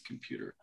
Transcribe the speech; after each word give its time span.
computer. 0.00 0.54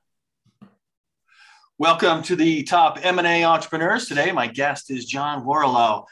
Welcome 1.78 2.22
to 2.24 2.35
the 2.35 2.64
top 2.64 3.00
M&A 3.02 3.43
entrepreneurs. 3.43 4.07
Today, 4.07 4.31
my 4.31 4.47
guest 4.47 4.92
is 4.92 5.05
John 5.05 5.46
Warrillow. 5.46 6.05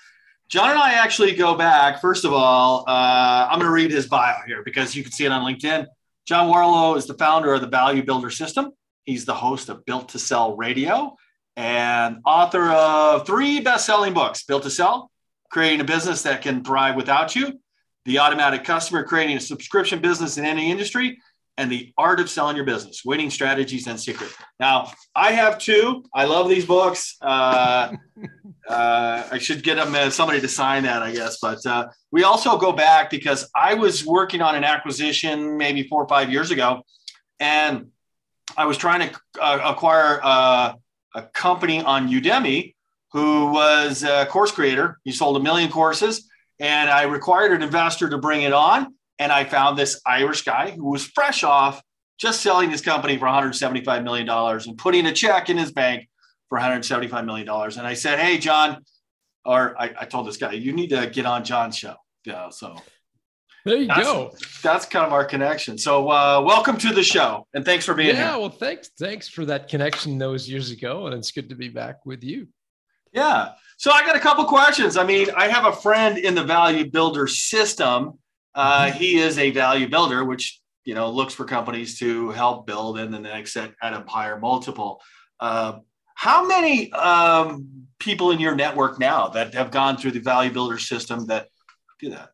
John 0.47 0.71
and 0.71 0.79
I 0.79 0.93
actually 0.93 1.35
go 1.35 1.55
back. 1.55 2.01
First 2.01 2.25
of 2.25 2.33
all, 2.33 2.85
uh, 2.87 3.47
I'm 3.50 3.59
going 3.59 3.69
to 3.69 3.74
read 3.74 3.92
his 3.92 4.08
bio 4.08 4.37
here 4.47 4.63
because 4.63 4.95
you 4.95 5.03
can 5.03 5.11
see 5.11 5.25
it 5.25 5.32
on 5.32 5.43
LinkedIn. 5.43 5.85
John 6.25 6.51
Warrillow 6.51 6.97
is 6.97 7.05
the 7.05 7.13
founder 7.13 7.53
of 7.53 7.61
the 7.61 7.67
Value 7.67 8.04
Builder 8.04 8.32
System. 8.32 8.71
He's 9.05 9.26
the 9.26 9.36
host 9.36 9.70
of 9.70 9.86
Built 9.86 10.10
to 10.10 10.20
Sell 10.20 10.56
Radio 10.56 11.16
and 11.56 12.20
author 12.26 12.72
of 12.72 13.28
three 13.28 13.60
best-selling 13.60 14.14
books: 14.14 14.44
Built 14.44 14.64
to 14.64 14.70
Sell, 14.70 15.12
Creating 15.52 15.82
a 15.82 15.84
Business 15.84 16.22
That 16.22 16.42
Can 16.42 16.64
Thrive 16.64 16.96
Without 16.96 17.36
You, 17.36 17.60
The 18.06 18.20
Automatic 18.20 18.64
Customer, 18.64 19.04
Creating 19.04 19.38
a 19.38 19.42
Subscription 19.42 20.00
Business 20.00 20.38
in 20.38 20.46
Any 20.46 20.72
Industry, 20.72 21.20
and 21.57 21.71
the 21.71 21.93
art 21.97 22.20
of 22.20 22.29
selling 22.29 22.55
your 22.55 22.66
business 22.66 23.04
winning 23.04 23.29
strategies 23.29 23.88
and 23.88 23.99
secrets 23.99 24.34
now 24.59 24.91
i 25.16 25.31
have 25.31 25.57
two. 25.57 26.03
I 26.13 26.26
love 26.26 26.49
these 26.49 26.66
books. 26.66 27.17
Uh, 27.21 27.95
uh, 28.67 29.23
i 29.31 29.38
should 29.38 29.63
get 29.63 29.76
them 29.76 29.93
uh, 29.95 30.09
somebody 30.09 30.40
to 30.41 30.48
sign 30.48 30.84
that 30.84 31.02
i 31.02 31.12
guess 31.12 31.40
but 31.41 31.66
uh, 31.66 31.88
we 32.12 32.23
also 32.23 32.57
go 32.57 32.71
back 32.71 33.09
because 33.09 33.49
i 33.55 33.73
was 33.73 34.05
working 34.05 34.41
on 34.41 34.55
an 34.55 34.63
acquisition 34.63 35.57
maybe 35.57 35.84
four 35.84 36.04
or 36.04 36.07
five 36.07 36.31
years 36.31 36.52
ago 36.52 36.81
and 37.40 37.88
i 38.57 38.66
was 38.66 38.77
trying 38.77 39.09
to 39.09 39.20
uh, 39.41 39.59
acquire 39.63 40.20
uh, 40.23 40.73
a 41.16 41.21
company 41.34 41.81
on 41.81 42.09
udemy 42.09 42.76
who 43.12 43.52
was 43.52 44.04
a 44.04 44.27
course 44.27 44.52
creator. 44.52 44.99
He 45.04 45.12
sold 45.12 45.35
a 45.35 45.40
million 45.40 45.71
courses 45.71 46.29
and 46.59 46.90
i 46.90 47.04
required 47.04 47.52
an 47.54 47.63
investor 47.63 48.09
to 48.09 48.18
bring 48.18 48.43
it 48.43 48.54
on 48.54 48.93
and 49.20 49.32
I 49.32 49.44
found 49.44 49.78
this 49.78 50.02
Irish 50.05 50.44
guy 50.44 50.72
who 50.72 50.90
was 50.90 51.05
fresh 51.05 51.44
off 51.44 51.82
just 52.18 52.41
selling 52.41 52.72
his 52.72 52.82
company 52.82 53.18
for 53.18 53.26
$175 53.26 54.04
million 54.04 54.27
and 54.30 54.77
putting 54.77 55.05
a 55.05 55.14
check 55.14 55.50
in 55.50 55.58
his 55.58 55.72
bank 55.72 56.08
for 56.48 56.58
$175 56.58 57.26
million. 57.26 57.48
And 57.48 57.88
I 57.88 57.93
said, 57.93 58.20
Hey, 58.20 58.38
John, 58.38 58.84
or 59.46 59.80
I, 59.80 59.93
I 60.02 60.05
told 60.05 60.27
this 60.27 60.38
guy, 60.38 60.54
you 60.54 60.74
need 60.74 60.90
to 60.90 61.08
get 61.08 61.26
on 61.26 61.43
John's 61.43 61.77
show. 61.77 61.96
Yeah. 62.26 62.49
So 62.49 62.76
there 63.66 63.77
you 63.77 63.88
that's, 63.88 64.02
go. 64.02 64.33
That's 64.63 64.85
kind 64.85 65.05
of 65.05 65.13
our 65.13 65.25
connection. 65.25 65.77
So 65.77 66.09
uh, 66.09 66.41
welcome 66.45 66.77
to 66.77 66.93
the 66.93 67.03
show 67.03 67.45
and 67.53 67.63
thanks 67.63 67.86
for 67.86 67.93
being 67.93 68.09
yeah, 68.09 68.15
here. 68.15 68.23
Yeah. 68.23 68.38
Well, 68.38 68.49
thanks. 68.49 68.89
Thanks 68.99 69.27
for 69.27 69.45
that 69.45 69.69
connection 69.69 70.17
those 70.17 70.49
years 70.49 70.71
ago. 70.71 71.08
And 71.08 71.15
it's 71.15 71.31
good 71.31 71.49
to 71.49 71.55
be 71.55 71.69
back 71.69 72.05
with 72.05 72.23
you. 72.23 72.47
Yeah. 73.13 73.49
So 73.77 73.91
I 73.91 74.05
got 74.05 74.15
a 74.15 74.19
couple 74.19 74.43
questions. 74.45 74.97
I 74.97 75.03
mean, 75.03 75.30
I 75.36 75.47
have 75.47 75.65
a 75.65 75.71
friend 75.71 76.17
in 76.17 76.36
the 76.36 76.43
value 76.43 76.89
builder 76.89 77.27
system 77.27 78.19
uh, 78.55 78.86
mm-hmm. 78.86 78.97
he 78.97 79.17
is 79.19 79.38
a 79.38 79.52
value 79.52 79.88
builder, 79.88 80.23
which 80.25 80.61
you 80.86 80.95
know 80.95 81.09
looks 81.09 81.33
for 81.33 81.45
companies 81.45 82.00
to 82.00 82.30
help 82.31 82.66
build 82.66 83.00
and 83.00 83.14
then 83.14 83.23
the 83.23 83.30
next 83.30 83.55
at, 83.55 83.73
a 83.81 84.03
higher 84.08 84.39
multiple. 84.39 85.02
Uh, 85.39 85.80
how 86.16 86.45
many 86.45 86.92
um, 86.94 87.86
people 88.00 88.31
in 88.31 88.39
your 88.39 88.55
network 88.55 89.00
now 89.00 89.27
that 89.30 89.53
have 89.53 89.72
gone 89.72 89.97
through 89.97 90.11
the 90.11 90.20
value 90.20 90.52
builder 90.52 90.77
system 90.77 91.25
that 91.27 91.47
do 92.00 92.09
that? 92.09 92.31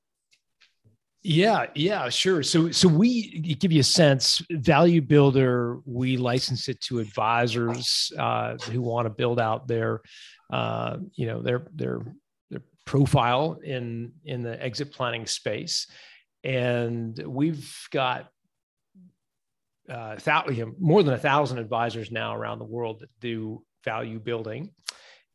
Yeah, 1.28 1.66
yeah, 1.74 2.08
sure. 2.10 2.44
So, 2.44 2.70
so 2.70 2.88
we 2.88 3.40
give 3.40 3.72
you 3.72 3.80
a 3.80 3.84
sense. 3.84 4.44
Value 4.52 5.02
Builder, 5.02 5.80
we 5.84 6.18
license 6.18 6.70
it 6.70 6.80
to 6.82 7.00
advisors 7.00 8.12
uh, 8.20 8.58
who 8.58 8.80
want 8.80 9.08
to 9.08 9.10
build 9.10 9.40
out 9.40 9.68
their, 9.68 10.02
uh, 10.54 10.98
you 11.16 11.26
know, 11.26 11.42
their 11.42 11.66
their 11.74 12.02
profile 12.86 13.60
in 13.64 14.14
in 14.24 14.44
the 14.44 14.64
exit 14.64 14.92
planning 14.92 15.26
space 15.26 15.88
and 16.46 17.20
we've 17.26 17.88
got 17.92 18.30
uh, 19.90 20.16
more 20.80 21.04
than 21.04 21.14
a 21.14 21.18
thousand 21.18 21.58
advisors 21.58 22.12
now 22.12 22.36
around 22.36 22.60
the 22.60 22.66
world 22.66 23.00
that 23.00 23.10
do 23.20 23.64
value 23.84 24.20
building, 24.20 24.72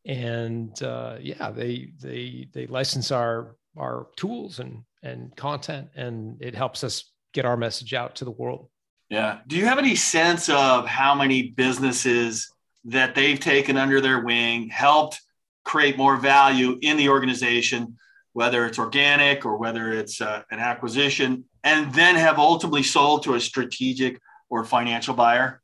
and 0.05 0.81
uh, 0.81 1.17
yeah, 1.19 1.51
they 1.51 1.91
they 2.01 2.47
they 2.53 2.65
license 2.67 3.11
our 3.11 3.55
our 3.77 4.07
tools 4.15 4.59
and 4.59 4.83
and 5.03 5.35
content, 5.35 5.89
and 5.95 6.41
it 6.41 6.55
helps 6.55 6.83
us 6.83 7.11
get 7.33 7.45
our 7.45 7.57
message 7.57 7.93
out 7.93 8.15
to 8.15 8.25
the 8.25 8.31
world. 8.31 8.67
Yeah. 9.09 9.39
Do 9.47 9.57
you 9.57 9.65
have 9.65 9.79
any 9.79 9.95
sense 9.95 10.47
of 10.47 10.87
how 10.87 11.13
many 11.15 11.49
businesses 11.49 12.49
that 12.85 13.15
they've 13.15 13.39
taken 13.39 13.77
under 13.77 13.99
their 13.99 14.21
wing, 14.21 14.69
helped 14.69 15.19
create 15.63 15.97
more 15.97 16.17
value 16.17 16.77
in 16.81 16.97
the 16.97 17.09
organization? 17.09 17.97
whether 18.33 18.65
it's 18.65 18.79
organic 18.79 19.45
or 19.45 19.57
whether 19.57 19.91
it's 19.91 20.21
uh, 20.21 20.43
an 20.51 20.59
acquisition, 20.59 21.43
and 21.63 21.93
then 21.93 22.15
have 22.15 22.39
ultimately 22.39 22.83
sold 22.83 23.23
to 23.23 23.35
a 23.35 23.39
strategic 23.39 24.19
or 24.49 24.63
financial 24.63 25.13
buyer? 25.13 25.61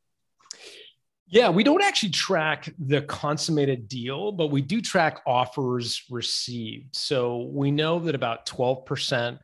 Yeah, 1.29 1.49
we 1.49 1.63
don't 1.63 1.83
actually 1.83 2.11
track 2.11 2.73
the 2.79 3.01
consummated 3.01 3.89
deal, 3.89 4.31
but 4.31 4.47
we 4.47 4.61
do 4.61 4.81
track 4.81 5.21
offers 5.27 6.03
received. 6.09 6.95
So 6.95 7.49
we 7.51 7.69
know 7.69 7.99
that 7.99 8.15
about 8.15 8.45
12% 8.45 9.37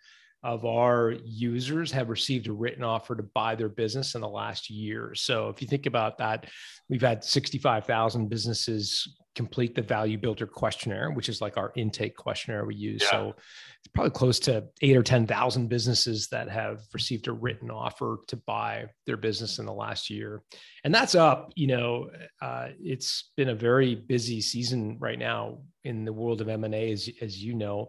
of 0.44 0.66
our 0.66 1.16
users 1.24 1.92
have 1.92 2.10
received 2.10 2.48
a 2.48 2.54
written 2.54 2.84
offer 2.84 3.16
to 3.16 3.24
buy 3.24 3.56
their 3.56 3.70
business 3.70 4.16
in 4.16 4.22
the 4.22 4.30
last 4.30 4.70
year. 4.70 5.14
So 5.16 5.50
if 5.50 5.62
you 5.62 5.68
think 5.68 5.86
about 5.86 6.18
that, 6.18 6.48
we've 6.90 7.02
had 7.02 7.24
65,000 7.24 8.30
businesses 8.30 9.08
complete 9.36 9.74
the 9.74 9.82
value 9.82 10.18
builder 10.18 10.46
questionnaire, 10.46 11.12
which 11.12 11.28
is 11.28 11.42
like 11.42 11.58
our 11.58 11.72
intake 11.76 12.16
questionnaire 12.16 12.66
we 12.66 12.76
use. 12.76 13.02
Yeah. 13.04 13.10
So 13.10 13.30
it's 13.30 13.88
probably 13.94 14.12
close 14.12 14.40
to 14.40 14.66
eight 14.82 14.96
or 14.96 15.02
10,000 15.02 15.68
businesses 15.68 16.28
that 16.28 16.50
have 16.50 16.82
received 16.94 17.28
a 17.28 17.32
written 17.32 17.72
offer 17.72 18.20
to 18.28 18.36
buy 18.36 18.88
their 19.08 19.18
business 19.18 19.60
in 19.60 19.66
the 19.66 19.74
last 19.74 20.10
year. 20.10 20.44
And 20.84 20.94
that's 20.94 21.16
up, 21.16 21.52
you 21.56 21.68
know, 21.68 22.10
uh, 22.42 22.70
it's 22.80 23.32
been 23.36 23.50
a 23.50 23.56
very 23.56 23.96
busy 23.96 24.42
season 24.42 24.98
right 25.00 25.20
now 25.20 25.60
in 25.84 26.06
the 26.06 26.14
world 26.14 26.42
of 26.42 26.50
M&A, 26.50 26.92
as, 26.92 27.10
as 27.22 27.44
you 27.44 27.54
know, 27.54 27.88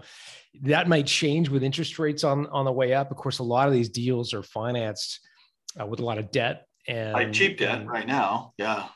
that 0.62 0.88
might 0.88 1.06
change 1.06 1.48
with 1.48 1.62
interest 1.62 1.98
rates 1.98 2.24
on, 2.24 2.46
on 2.48 2.64
the 2.64 2.72
way 2.72 2.94
up. 2.94 3.10
Of 3.10 3.16
course, 3.16 3.38
a 3.38 3.44
lot 3.44 3.68
of 3.68 3.74
these 3.74 3.88
deals 3.88 4.34
are 4.34 4.42
financed 4.42 5.20
uh, 5.80 5.86
with 5.86 6.00
a 6.00 6.04
lot 6.04 6.18
of 6.18 6.30
debt 6.30 6.66
and 6.86 7.12
like 7.12 7.32
cheap 7.32 7.58
debt 7.58 7.80
and, 7.80 7.88
right 7.88 8.06
now. 8.06 8.52
Yeah 8.58 8.88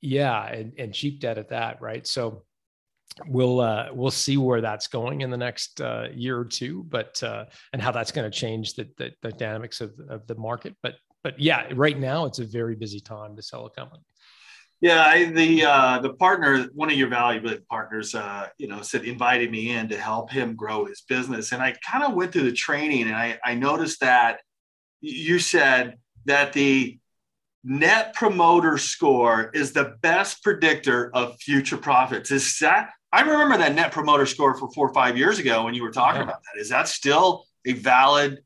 yeah 0.00 0.46
and, 0.46 0.72
and 0.78 0.94
cheap 0.94 1.20
debt 1.20 1.38
at 1.38 1.48
that 1.48 1.80
right 1.80 2.06
so 2.06 2.44
we'll 3.26 3.60
uh, 3.60 3.88
we'll 3.92 4.10
see 4.10 4.36
where 4.36 4.60
that's 4.60 4.86
going 4.86 5.22
in 5.22 5.30
the 5.30 5.36
next 5.36 5.80
uh, 5.80 6.06
year 6.14 6.38
or 6.38 6.44
two 6.44 6.84
but 6.88 7.20
uh, 7.22 7.44
and 7.72 7.80
how 7.80 7.90
that's 7.90 8.12
going 8.12 8.30
to 8.30 8.36
change 8.36 8.74
the, 8.74 8.88
the, 8.98 9.10
the, 9.22 9.32
dynamics 9.32 9.80
of, 9.80 9.92
of 10.08 10.26
the 10.26 10.34
market 10.34 10.76
but 10.82 10.94
but 11.24 11.38
yeah 11.40 11.66
right 11.74 11.98
now 11.98 12.24
it's 12.24 12.38
a 12.38 12.44
very 12.44 12.76
busy 12.76 13.00
time 13.00 13.34
to 13.34 13.42
sell 13.42 13.66
a 13.66 13.70
company 13.70 14.02
yeah 14.80 15.04
I, 15.04 15.24
the 15.26 15.64
uh, 15.64 15.98
the 16.00 16.14
partner 16.14 16.66
one 16.74 16.90
of 16.90 16.96
your 16.96 17.08
valuable 17.08 17.56
partners 17.70 18.14
uh, 18.14 18.48
you 18.58 18.68
know 18.68 18.82
said 18.82 19.04
invited 19.04 19.50
me 19.50 19.70
in 19.70 19.88
to 19.88 19.98
help 19.98 20.30
him 20.30 20.54
grow 20.54 20.84
his 20.84 21.02
business 21.02 21.52
and 21.52 21.62
i 21.62 21.74
kind 21.84 22.04
of 22.04 22.14
went 22.14 22.32
through 22.32 22.44
the 22.44 22.52
training 22.52 23.02
and 23.02 23.14
i 23.14 23.38
i 23.44 23.54
noticed 23.54 24.00
that 24.00 24.40
you 25.00 25.38
said 25.38 25.96
that 26.24 26.52
the 26.52 26.98
net 27.66 28.14
promoter 28.14 28.78
score 28.78 29.50
is 29.52 29.72
the 29.72 29.96
best 30.00 30.42
predictor 30.42 31.10
of 31.14 31.36
future 31.40 31.76
profits. 31.76 32.30
Is 32.30 32.58
that 32.60 32.90
I 33.12 33.22
remember 33.22 33.58
that 33.58 33.74
net 33.74 33.92
promoter 33.92 34.24
score 34.24 34.56
for 34.56 34.70
four 34.70 34.88
or 34.88 34.94
five 34.94 35.18
years 35.18 35.38
ago 35.38 35.64
when 35.64 35.74
you 35.74 35.82
were 35.82 35.90
talking 35.90 36.20
yeah. 36.20 36.24
about 36.24 36.42
that. 36.42 36.60
Is 36.60 36.68
that 36.68 36.88
still 36.88 37.44
a 37.66 37.72
valid 37.72 38.40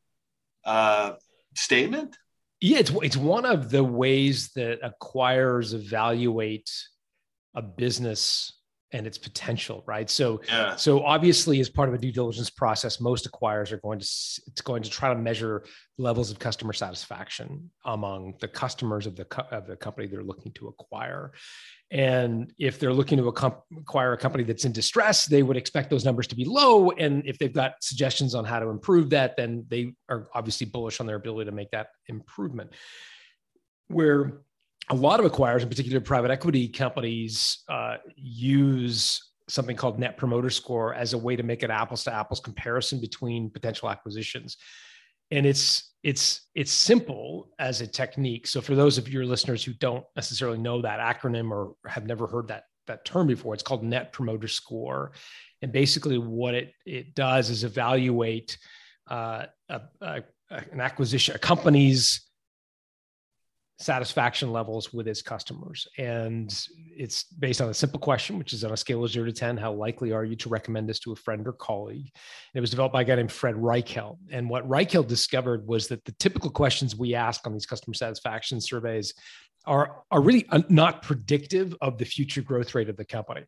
uh, 0.65 1.13
statement? 1.55 2.17
Yeah, 2.61 2.79
it's 2.79 2.91
it's 3.03 3.17
one 3.17 3.47
of 3.47 3.71
the 3.71 3.83
ways 3.83 4.51
that 4.55 4.81
acquirers 4.83 5.73
evaluate 5.73 6.71
a 7.55 7.63
business 7.63 8.60
and 8.93 9.07
its 9.07 9.19
potential, 9.19 9.85
right? 9.87 10.11
So, 10.11 10.41
yeah. 10.49 10.75
so 10.77 11.05
obviously, 11.05 11.61
as 11.61 11.69
part 11.69 11.89
of 11.89 11.95
a 11.95 11.99
due 11.99 12.13
diligence 12.13 12.51
process, 12.51 13.01
most 13.01 13.31
acquirers 13.31 13.73
are 13.73 13.79
going 13.79 14.01
to 14.01 14.05
it's 14.05 14.61
going 14.63 14.83
to 14.83 14.91
try 14.91 15.13
to 15.13 15.19
measure 15.19 15.65
levels 15.99 16.31
of 16.31 16.39
customer 16.39 16.73
satisfaction 16.73 17.71
among 17.85 18.35
the 18.41 18.49
customers 18.49 19.07
of 19.07 19.17
the 19.17 19.27
of 19.51 19.67
the 19.67 19.77
company 19.77 20.07
they're 20.07 20.23
looking 20.23 20.53
to 20.53 20.69
acquire. 20.69 21.33
And 21.93 22.53
if 22.59 22.79
they're 22.79 22.93
looking 22.93 23.19
to 23.19 23.29
acquire 23.29 24.13
a 24.13 24.17
company 24.17 24.45
that's 24.45 24.65
in 24.65 24.73
distress, 24.73 25.27
they 25.27 25.43
would 25.43 25.57
expect 25.57 25.91
those 25.91 26.05
numbers 26.05 26.27
to 26.29 26.37
be 26.37 26.45
low. 26.45 26.91
And 26.93 27.27
if 27.27 27.39
they've 27.39 27.53
got 27.53 27.75
suggestions 27.81 28.35
on 28.35 28.45
how 28.45 28.61
to 28.61 28.69
improve 28.69 29.11
that, 29.11 29.37
then 29.37 29.67
they 29.69 29.95
are 30.09 30.29
obviously 30.35 30.67
bullish 30.67 31.01
on 31.01 31.07
their 31.07 31.17
ability 31.17 31.51
to 31.51 31.55
make 31.55 31.71
that 31.73 31.89
improvement. 32.07 32.71
Where 33.89 34.43
a 34.91 34.95
lot 34.95 35.25
of 35.25 35.31
acquirers, 35.31 35.63
in 35.63 35.69
particular 35.69 36.01
private 36.01 36.31
equity 36.31 36.69
companies, 36.69 37.63
uh, 37.69 37.97
use 38.17 39.21
something 39.49 39.77
called 39.77 39.99
net 39.99 40.17
promoter 40.17 40.51
score 40.51 40.95
as 40.95 41.13
a 41.13 41.19
way 41.19 41.37
to 41.37 41.43
make 41.43 41.63
an 41.63 41.71
apples 41.71 42.05
to 42.05 42.15
apples 42.15 42.41
comparison 42.41 43.01
between 43.01 43.51
potential 43.51 43.89
acquisitions. 43.89 44.57
And 45.31 45.47
it's 45.47 45.95
it's 46.03 46.49
it's 46.55 46.73
simple 46.73 47.51
as 47.59 47.81
a 47.81 47.87
technique. 47.87 48.47
So 48.47 48.61
for 48.61 48.75
those 48.75 48.99
of 48.99 49.09
your 49.09 49.25
listeners 49.25 49.63
who 49.63 49.73
don't 49.75 50.05
necessarily 50.17 50.59
know 50.59 50.83
that 50.83 50.99
acronym 50.99 51.51
or 51.51 51.75
have 51.87 52.07
never 52.07 52.27
heard 52.27 52.49
that 52.49 52.65
that 52.87 53.05
term 53.05 53.29
before 53.29 53.55
it's 53.55 53.63
called 53.63 53.85
net 53.85 54.13
promoter 54.13 54.49
score. 54.49 55.13
And 55.63 55.71
basically 55.71 56.19
what 56.19 56.55
it 56.55 56.73
it 56.85 57.15
does 57.15 57.51
is 57.51 57.63
evaluate 57.63 58.59
uh, 59.09 59.47
a, 59.69 59.81
a, 60.01 60.23
an 60.73 60.81
acquisition 60.81 61.37
a 61.37 61.39
company's 61.39 62.30
satisfaction 63.81 64.53
levels 64.53 64.93
with 64.93 65.09
its 65.09 65.23
customers. 65.23 65.89
And 65.97 66.55
it's 66.77 67.25
based 67.25 67.63
on 67.63 67.71
a 67.71 67.75
simple 67.75 67.99
question, 67.99 68.39
which 68.39 68.53
is 68.53 68.63
on 68.63 68.73
a 68.73 68.77
scale 68.77 69.03
of 69.03 69.11
zero 69.11 69.27
to 69.27 69.33
10, 69.33 69.57
how 69.57 69.73
likely 69.73 70.13
are 70.13 70.25
you 70.25 70.37
to 70.37 70.51
recommend 70.51 70.89
this 70.89 70.99
to 71.01 71.13
a 71.13 71.17
friend 71.17 71.47
or 71.47 71.53
colleague? 71.53 72.11
And 72.13 72.59
it 72.59 72.61
was 72.61 72.71
developed 72.71 72.93
by 72.93 73.03
a 73.03 73.05
guy 73.05 73.17
named 73.17 73.33
Fred 73.33 73.55
Reichheld. 73.55 74.19
And 74.31 74.51
what 74.51 74.69
Reichheld 74.69 75.09
discovered 75.09 75.67
was 75.67 75.89
that 75.89 76.05
the 76.05 76.13
typical 76.13 76.51
questions 76.51 76.95
we 76.95 77.15
ask 77.15 77.47
on 77.47 77.55
these 77.55 77.67
customer 77.67 77.95
satisfaction 77.95 78.61
surveys 78.61 79.15
are, 79.65 80.03
are 80.11 80.21
really 80.21 80.47
not 80.69 81.03
predictive 81.03 81.75
of 81.81 81.97
the 81.97 82.05
future 82.05 82.43
growth 82.43 82.75
rate 82.75 82.91
of 82.91 82.97
the 82.97 83.05
company. 83.05 83.45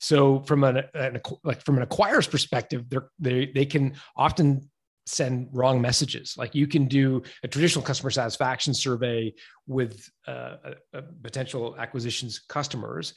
So 0.00 0.40
from 0.40 0.64
an, 0.64 0.82
an 0.94 1.20
like 1.44 1.62
from 1.62 1.76
an 1.76 1.82
acquirer's 1.82 2.26
perspective, 2.26 2.86
they 3.20 3.46
they 3.54 3.64
can 3.64 3.94
often 4.16 4.68
send 5.06 5.48
wrong 5.52 5.80
messages. 5.80 6.34
Like 6.36 6.54
you 6.54 6.66
can 6.66 6.86
do 6.86 7.22
a 7.42 7.48
traditional 7.48 7.84
customer 7.84 8.10
satisfaction 8.10 8.74
survey 8.74 9.34
with 9.66 10.08
uh, 10.26 10.56
a, 10.64 10.98
a 10.98 11.02
potential 11.22 11.76
acquisitions 11.78 12.38
customers, 12.38 13.14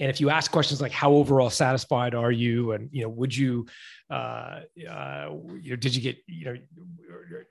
and 0.00 0.10
if 0.10 0.20
you 0.20 0.30
ask 0.30 0.50
questions 0.50 0.80
like 0.80 0.92
how 0.92 1.12
overall 1.12 1.50
satisfied 1.50 2.14
are 2.14 2.32
you 2.32 2.72
and 2.72 2.88
you 2.92 3.02
know 3.02 3.08
would 3.08 3.34
you 3.36 3.66
uh, 4.10 4.60
uh, 4.88 5.28
you 5.60 5.70
know 5.70 5.76
did 5.76 5.94
you 5.94 6.00
get 6.00 6.16
you 6.26 6.44
know 6.44 6.56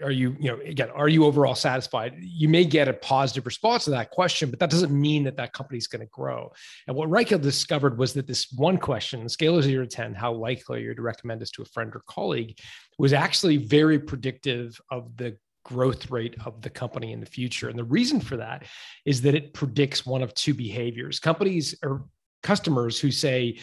are 0.01 0.11
you 0.11 0.35
you 0.39 0.49
know 0.49 0.59
again 0.61 0.89
are 0.91 1.09
you 1.09 1.25
overall 1.25 1.55
satisfied 1.55 2.15
you 2.19 2.49
may 2.49 2.63
get 2.63 2.87
a 2.87 2.93
positive 2.93 3.45
response 3.45 3.85
to 3.85 3.91
that 3.91 4.11
question 4.11 4.49
but 4.49 4.59
that 4.59 4.69
doesn't 4.69 4.91
mean 4.91 5.23
that 5.23 5.37
that 5.37 5.53
company 5.53 5.77
is 5.77 5.87
going 5.87 6.01
to 6.01 6.07
grow 6.07 6.51
and 6.87 6.95
what 6.95 7.09
Reichheld 7.09 7.41
discovered 7.41 7.97
was 7.97 8.13
that 8.13 8.27
this 8.27 8.51
one 8.55 8.77
question 8.77 9.27
scale 9.29 9.57
of 9.57 9.63
0 9.63 9.85
to 9.85 9.89
10 9.89 10.13
how 10.13 10.33
likely 10.33 10.79
are 10.79 10.81
you 10.89 10.95
to 10.95 11.01
recommend 11.01 11.41
this 11.41 11.51
to 11.51 11.61
a 11.61 11.65
friend 11.65 11.91
or 11.93 12.01
colleague 12.07 12.57
was 12.97 13.13
actually 13.13 13.57
very 13.57 13.99
predictive 13.99 14.79
of 14.89 15.15
the 15.17 15.37
growth 15.67 16.09
rate 16.09 16.35
of 16.45 16.61
the 16.61 16.69
company 16.69 17.11
in 17.11 17.19
the 17.19 17.25
future. 17.25 17.67
And 17.67 17.77
the 17.77 17.83
reason 17.83 18.21
for 18.21 18.37
that 18.37 18.63
is 19.05 19.21
that 19.23 19.35
it 19.35 19.53
predicts 19.53 20.05
one 20.05 20.21
of 20.21 20.33
two 20.33 20.53
behaviors. 20.53 21.19
Companies 21.19 21.75
are 21.83 22.03
customers 22.47 22.97
who 22.97 23.11
say, 23.11 23.59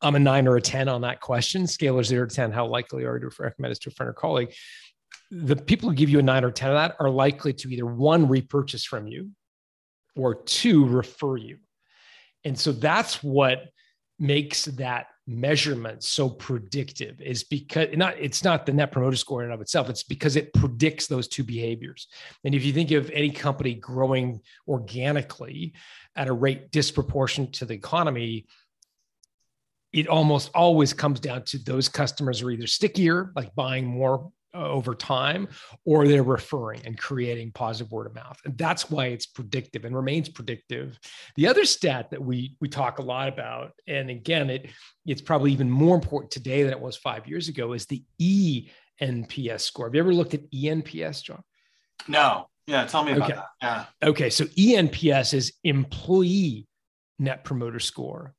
I'm 0.00 0.14
a 0.14 0.18
nine 0.20 0.46
or 0.46 0.56
a 0.56 0.60
10 0.60 0.88
on 0.88 1.00
that 1.00 1.20
question, 1.20 1.66
scale 1.66 1.98
of 1.98 2.06
zero 2.06 2.26
to 2.26 2.34
10, 2.34 2.52
how 2.52 2.66
likely 2.66 3.04
are 3.04 3.18
you 3.18 3.28
to 3.28 3.42
recommend 3.42 3.72
this 3.72 3.80
to 3.80 3.90
a 3.90 3.92
friend 3.92 4.10
or 4.10 4.12
colleague? 4.12 4.54
The 5.32 5.56
people 5.56 5.88
who 5.88 5.96
give 5.96 6.08
you 6.08 6.20
a 6.20 6.22
nine 6.22 6.44
or 6.44 6.52
10 6.52 6.70
of 6.70 6.76
that 6.76 6.94
are 7.00 7.10
likely 7.10 7.52
to 7.52 7.68
either 7.68 7.84
one, 7.84 8.28
repurchase 8.28 8.84
from 8.84 9.08
you, 9.08 9.30
or 10.14 10.36
two, 10.36 10.86
refer 10.86 11.36
you. 11.36 11.58
And 12.44 12.56
so 12.56 12.70
that's 12.70 13.24
what 13.24 13.64
makes 14.22 14.66
that 14.66 15.08
measurement 15.26 16.02
so 16.02 16.28
predictive 16.28 17.20
is 17.20 17.42
because 17.42 17.88
not 17.96 18.14
it's 18.18 18.44
not 18.44 18.64
the 18.64 18.72
net 18.72 18.92
promoter 18.92 19.16
score 19.16 19.42
in 19.42 19.46
and 19.46 19.54
of 19.54 19.60
itself 19.60 19.88
it's 19.88 20.04
because 20.04 20.36
it 20.36 20.52
predicts 20.54 21.08
those 21.08 21.26
two 21.26 21.42
behaviors. 21.42 22.06
And 22.44 22.54
if 22.54 22.64
you 22.64 22.72
think 22.72 22.92
of 22.92 23.10
any 23.10 23.30
company 23.30 23.74
growing 23.74 24.40
organically 24.68 25.74
at 26.14 26.28
a 26.28 26.32
rate 26.32 26.70
disproportionate 26.70 27.52
to 27.54 27.64
the 27.64 27.74
economy 27.74 28.46
it 29.92 30.06
almost 30.06 30.50
always 30.54 30.92
comes 30.92 31.18
down 31.18 31.42
to 31.42 31.58
those 31.58 31.88
customers 31.88 32.40
are 32.40 32.50
either 32.50 32.68
stickier 32.68 33.32
like 33.34 33.52
buying 33.56 33.84
more 33.86 34.30
over 34.54 34.94
time 34.94 35.48
or 35.84 36.06
they're 36.06 36.22
referring 36.22 36.84
and 36.84 36.98
creating 36.98 37.52
positive 37.52 37.90
word 37.90 38.06
of 38.06 38.14
mouth. 38.14 38.38
And 38.44 38.56
that's 38.58 38.90
why 38.90 39.06
it's 39.06 39.26
predictive 39.26 39.84
and 39.84 39.96
remains 39.96 40.28
predictive. 40.28 40.98
The 41.36 41.48
other 41.48 41.64
stat 41.64 42.10
that 42.10 42.22
we 42.22 42.56
we 42.60 42.68
talk 42.68 42.98
a 42.98 43.02
lot 43.02 43.28
about 43.28 43.72
and 43.86 44.10
again 44.10 44.50
it 44.50 44.70
it's 45.06 45.22
probably 45.22 45.52
even 45.52 45.70
more 45.70 45.94
important 45.94 46.30
today 46.30 46.62
than 46.62 46.72
it 46.72 46.80
was 46.80 46.96
5 46.96 47.26
years 47.26 47.48
ago 47.48 47.72
is 47.72 47.86
the 47.86 48.04
ENPS 48.20 49.60
score. 49.60 49.86
Have 49.86 49.94
you 49.94 50.00
ever 50.00 50.14
looked 50.14 50.34
at 50.34 50.50
ENPS 50.50 51.22
John? 51.22 51.42
No. 52.08 52.48
Yeah 52.66 52.86
tell 52.86 53.04
me 53.04 53.12
about 53.12 53.30
okay. 53.30 53.40
that. 53.60 53.88
Yeah. 54.02 54.08
Okay 54.08 54.30
so 54.30 54.44
ENPS 54.44 55.34
is 55.34 55.52
employee 55.64 56.66
net 57.18 57.44
promoter 57.44 57.80
score 57.80 58.34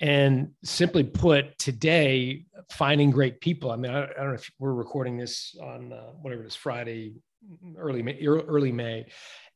and 0.00 0.50
simply 0.64 1.04
put, 1.04 1.58
today, 1.58 2.46
finding 2.70 3.10
great 3.10 3.40
people. 3.40 3.70
I 3.70 3.76
mean, 3.76 3.92
I, 3.92 4.04
I 4.04 4.06
don't 4.06 4.28
know 4.28 4.34
if 4.34 4.50
we're 4.58 4.72
recording 4.72 5.18
this 5.18 5.54
on 5.62 5.92
uh, 5.92 6.12
whatever 6.22 6.42
it 6.42 6.46
is, 6.46 6.56
Friday, 6.56 7.14
early 7.76 8.02
May, 8.02 8.18
early 8.26 8.72
May, 8.72 9.06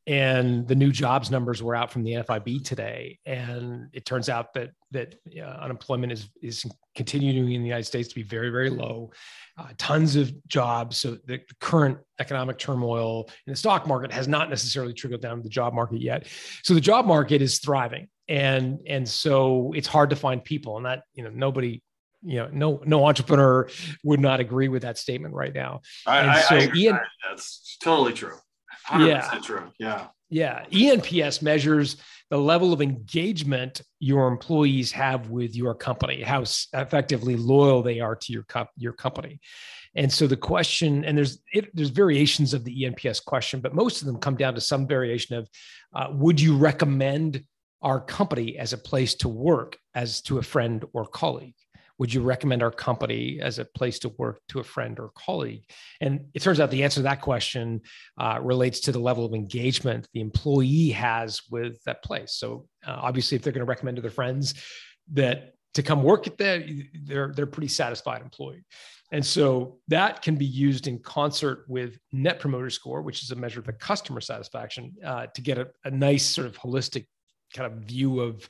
and 0.07 0.67
the 0.67 0.75
new 0.75 0.91
jobs 0.91 1.31
numbers 1.31 1.63
were 1.63 1.75
out 1.75 1.91
from 1.91 2.03
the 2.03 2.11
NFIB 2.13 2.63
today, 2.63 3.17
and 3.25 3.89
it 3.91 4.05
turns 4.05 4.29
out 4.29 4.53
that 4.53 4.71
that 4.91 5.15
uh, 5.37 5.41
unemployment 5.41 6.11
is 6.11 6.29
is 6.43 6.65
continuing 6.95 7.51
in 7.51 7.61
the 7.61 7.67
United 7.67 7.85
States 7.85 8.09
to 8.09 8.15
be 8.15 8.21
very 8.21 8.49
very 8.51 8.69
low. 8.69 9.11
Uh, 9.57 9.69
tons 9.77 10.15
of 10.15 10.31
jobs. 10.47 10.97
So 10.97 11.17
the, 11.25 11.39
current 11.59 11.97
economic 12.19 12.57
turmoil 12.57 13.29
in 13.47 13.53
the 13.53 13.57
stock 13.57 13.87
market 13.87 14.11
has 14.11 14.27
not 14.27 14.49
necessarily 14.49 14.93
trickled 14.93 15.21
down 15.21 15.37
to 15.37 15.43
the 15.43 15.49
job 15.49 15.73
market 15.73 16.01
yet. 16.01 16.27
So 16.63 16.73
the 16.73 16.81
job 16.81 17.05
market 17.05 17.41
is 17.41 17.59
thriving 17.59 18.07
and 18.27 18.79
and 18.87 19.07
so 19.07 19.71
it's 19.75 19.87
hard 19.87 20.09
to 20.09 20.15
find 20.15 20.43
people 20.43 20.77
and 20.77 20.85
that 20.85 21.03
you 21.13 21.23
know 21.23 21.29
nobody 21.29 21.81
you 22.23 22.37
know 22.37 22.49
no 22.51 22.81
no 22.85 23.05
entrepreneur 23.05 23.69
would 24.03 24.19
not 24.19 24.39
agree 24.39 24.67
with 24.67 24.81
that 24.81 24.97
statement 24.97 25.33
right 25.33 25.53
now. 25.53 25.81
I, 26.05 26.19
and 26.19 26.31
I, 26.31 26.41
so 26.41 26.55
I 26.55 26.71
Ian, 26.75 26.99
that's 27.27 27.77
totally 27.81 28.13
true. 28.13 28.37
Yeah. 28.97 29.39
true. 29.43 29.71
Yeah. 29.79 30.07
Yeah. 30.29 30.65
Enps 30.71 31.41
measures 31.41 31.97
the 32.29 32.37
level 32.37 32.73
of 32.73 32.81
engagement 32.81 33.81
your 33.99 34.27
employees 34.27 34.91
have 34.91 35.29
with 35.29 35.55
your 35.55 35.75
company 35.75 36.23
how 36.23 36.43
effectively 36.73 37.35
loyal 37.35 37.83
they 37.83 37.99
are 37.99 38.15
to 38.15 38.33
your 38.33 38.43
co- 38.43 38.67
your 38.75 38.93
company. 38.93 39.39
And 39.95 40.11
so 40.11 40.27
the 40.27 40.37
question 40.37 41.05
and 41.05 41.17
there's 41.17 41.39
it, 41.53 41.75
there's 41.75 41.89
variations 41.89 42.53
of 42.53 42.63
the 42.63 42.83
enps 42.83 43.23
question 43.23 43.59
but 43.59 43.75
most 43.75 44.01
of 44.01 44.07
them 44.07 44.17
come 44.17 44.35
down 44.35 44.55
to 44.55 44.61
some 44.61 44.87
variation 44.87 45.35
of 45.35 45.47
uh, 45.93 46.07
would 46.11 46.41
you 46.41 46.57
recommend 46.57 47.43
our 47.81 47.99
company 47.99 48.57
as 48.57 48.73
a 48.73 48.77
place 48.77 49.15
to 49.15 49.29
work 49.29 49.77
as 49.93 50.21
to 50.23 50.37
a 50.37 50.43
friend 50.43 50.83
or 50.93 51.05
colleague? 51.05 51.55
Would 51.97 52.13
you 52.13 52.21
recommend 52.21 52.61
our 52.61 52.71
company 52.71 53.39
as 53.41 53.57
a 53.57 53.63
place 53.63 53.99
to 53.99 54.09
work 54.17 54.41
to 54.49 54.59
a 54.59 54.63
friend 54.63 54.99
or 54.99 55.11
colleague? 55.15 55.63
And 56.01 56.25
it 56.33 56.41
turns 56.41 56.59
out 56.59 56.69
the 56.69 56.83
answer 56.83 56.99
to 56.99 57.03
that 57.03 57.21
question 57.21 57.81
uh, 58.19 58.39
relates 58.41 58.81
to 58.81 58.91
the 58.91 58.99
level 58.99 59.23
of 59.23 59.33
engagement 59.33 60.07
the 60.13 60.19
employee 60.19 60.89
has 60.89 61.41
with 61.49 61.81
that 61.85 62.03
place. 62.03 62.33
So 62.33 62.67
uh, 62.85 62.97
obviously, 63.01 63.37
if 63.37 63.43
they're 63.43 63.53
going 63.53 63.65
to 63.65 63.69
recommend 63.69 63.95
to 63.95 64.01
their 64.01 64.11
friends 64.11 64.55
that 65.13 65.53
to 65.75 65.83
come 65.83 66.03
work 66.03 66.27
at 66.27 66.37
that, 66.37 66.63
they're 67.03 67.31
they're 67.33 67.45
pretty 67.45 67.69
satisfied 67.69 68.21
employee. 68.21 68.65
And 69.11 69.25
so 69.25 69.77
that 69.87 70.21
can 70.21 70.35
be 70.35 70.45
used 70.45 70.87
in 70.87 70.99
concert 70.99 71.65
with 71.67 71.97
Net 72.11 72.39
Promoter 72.39 72.69
Score, 72.69 73.01
which 73.01 73.23
is 73.23 73.31
a 73.31 73.35
measure 73.35 73.59
of 73.59 73.65
the 73.65 73.73
customer 73.73 74.19
satisfaction, 74.19 74.93
uh, 75.05 75.27
to 75.27 75.41
get 75.41 75.57
a, 75.57 75.69
a 75.85 75.91
nice 75.91 76.25
sort 76.25 76.47
of 76.47 76.57
holistic 76.57 77.05
kind 77.55 77.71
of 77.71 77.79
view 77.79 78.19
of 78.19 78.47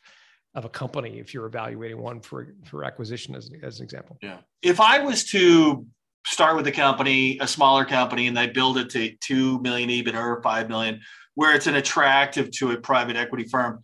of 0.56 0.64
a 0.64 0.70
company 0.70 1.20
if 1.20 1.34
you're 1.34 1.46
evaluating 1.46 2.02
one 2.02 2.22
for 2.22 2.48
for 2.64 2.84
acquisition 2.84 3.36
as, 3.36 3.50
as 3.62 3.80
an 3.80 3.84
example. 3.84 4.18
Yeah. 4.22 4.40
If 4.62 4.80
i 4.80 5.00
was 5.00 5.24
to 5.26 5.86
start 6.26 6.56
with 6.56 6.66
a 6.68 6.72
company 6.72 7.38
a 7.40 7.48
smaller 7.48 7.86
company 7.86 8.28
and 8.28 8.36
they 8.36 8.48
build 8.48 8.78
it 8.78 8.90
to 8.90 9.16
2 9.22 9.60
million 9.60 9.90
even 9.90 10.16
or 10.16 10.42
5 10.42 10.70
million 10.70 11.00
where 11.36 11.54
it's 11.54 11.68
an 11.68 11.76
attractive 11.76 12.50
to 12.52 12.72
a 12.72 12.78
private 12.78 13.16
equity 13.16 13.44
firm 13.44 13.84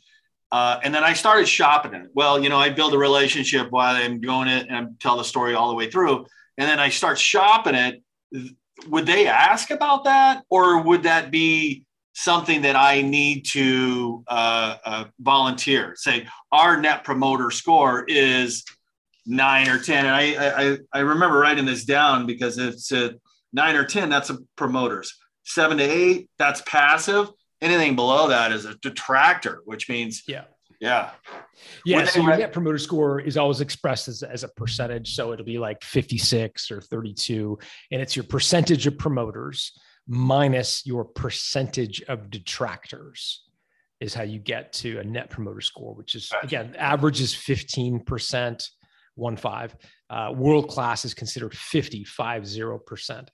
uh, 0.51 0.79
and 0.83 0.93
then 0.93 1.03
i 1.03 1.13
started 1.13 1.47
shopping 1.47 1.93
it. 1.93 2.07
Well 2.15 2.41
you 2.41 2.49
know 2.49 2.57
i 2.57 2.69
build 2.69 2.93
a 2.93 2.97
relationship 2.97 3.69
while 3.69 3.95
i'm 3.95 4.19
doing 4.19 4.47
it 4.47 4.67
and 4.69 4.99
tell 4.99 5.17
the 5.17 5.23
story 5.23 5.53
all 5.53 5.69
the 5.69 5.75
way 5.75 5.91
through 5.91 6.25
and 6.57 6.67
then 6.69 6.79
i 6.79 6.89
start 6.89 7.19
shopping 7.19 7.75
it. 7.75 8.01
Would 8.87 9.05
they 9.05 9.27
ask 9.27 9.69
about 9.69 10.05
that 10.05 10.43
or 10.49 10.81
would 10.81 11.03
that 11.03 11.29
be 11.29 11.85
something 12.13 12.61
that 12.63 12.75
I 12.75 13.01
need 13.01 13.45
to 13.51 14.23
uh, 14.27 14.77
uh, 14.83 15.05
volunteer. 15.19 15.93
Say 15.95 16.27
our 16.51 16.79
net 16.79 17.03
promoter 17.03 17.51
score 17.51 18.05
is 18.07 18.63
nine 19.25 19.67
or 19.67 19.79
ten, 19.79 20.05
and 20.05 20.15
I 20.15 20.71
I, 20.71 20.77
I 20.93 20.99
remember 20.99 21.39
writing 21.39 21.65
this 21.65 21.85
down 21.85 22.25
because 22.25 22.57
it's 22.57 22.91
a 22.91 23.15
nine 23.53 23.75
or 23.75 23.85
ten. 23.85 24.09
That's 24.09 24.29
a 24.29 24.37
promoters. 24.55 25.17
Seven 25.43 25.77
to 25.77 25.83
eight, 25.83 26.29
that's 26.37 26.61
passive. 26.65 27.29
Anything 27.61 27.95
below 27.95 28.29
that 28.29 28.51
is 28.51 28.65
a 28.65 28.75
detractor, 28.75 29.61
which 29.65 29.89
means 29.89 30.23
yeah. 30.27 30.43
Yeah. 30.81 31.11
Yeah. 31.85 32.05
So 32.05 32.21
your 32.21 32.35
net 32.37 32.51
promoter 32.51 32.79
score 32.79 33.19
is 33.21 33.37
always 33.37 33.61
expressed 33.61 34.07
as, 34.07 34.23
as 34.23 34.43
a 34.43 34.47
percentage. 34.47 35.13
So 35.15 35.31
it'll 35.31 35.45
be 35.45 35.59
like 35.59 35.83
56 35.83 36.71
or 36.71 36.81
32. 36.81 37.59
And 37.91 38.01
it's 38.01 38.15
your 38.15 38.23
percentage 38.23 38.87
of 38.87 38.97
promoters 38.97 39.73
minus 40.07 40.85
your 40.85 41.05
percentage 41.05 42.01
of 42.03 42.29
detractors 42.29 43.43
is 43.99 44.13
how 44.13 44.23
you 44.23 44.39
get 44.39 44.73
to 44.73 44.99
a 44.99 45.03
net 45.03 45.29
promoter 45.29 45.61
score, 45.61 45.93
which 45.93 46.15
is 46.15 46.31
again, 46.41 46.75
average 46.77 47.21
is 47.21 47.33
15%, 47.33 48.67
one 49.15 49.37
five. 49.37 49.75
Uh, 50.09 50.33
world 50.35 50.67
class 50.67 51.05
is 51.05 51.13
considered 51.13 51.55
50, 51.55 52.03
five 52.03 52.47
zero 52.47 52.79
percent. 52.79 53.29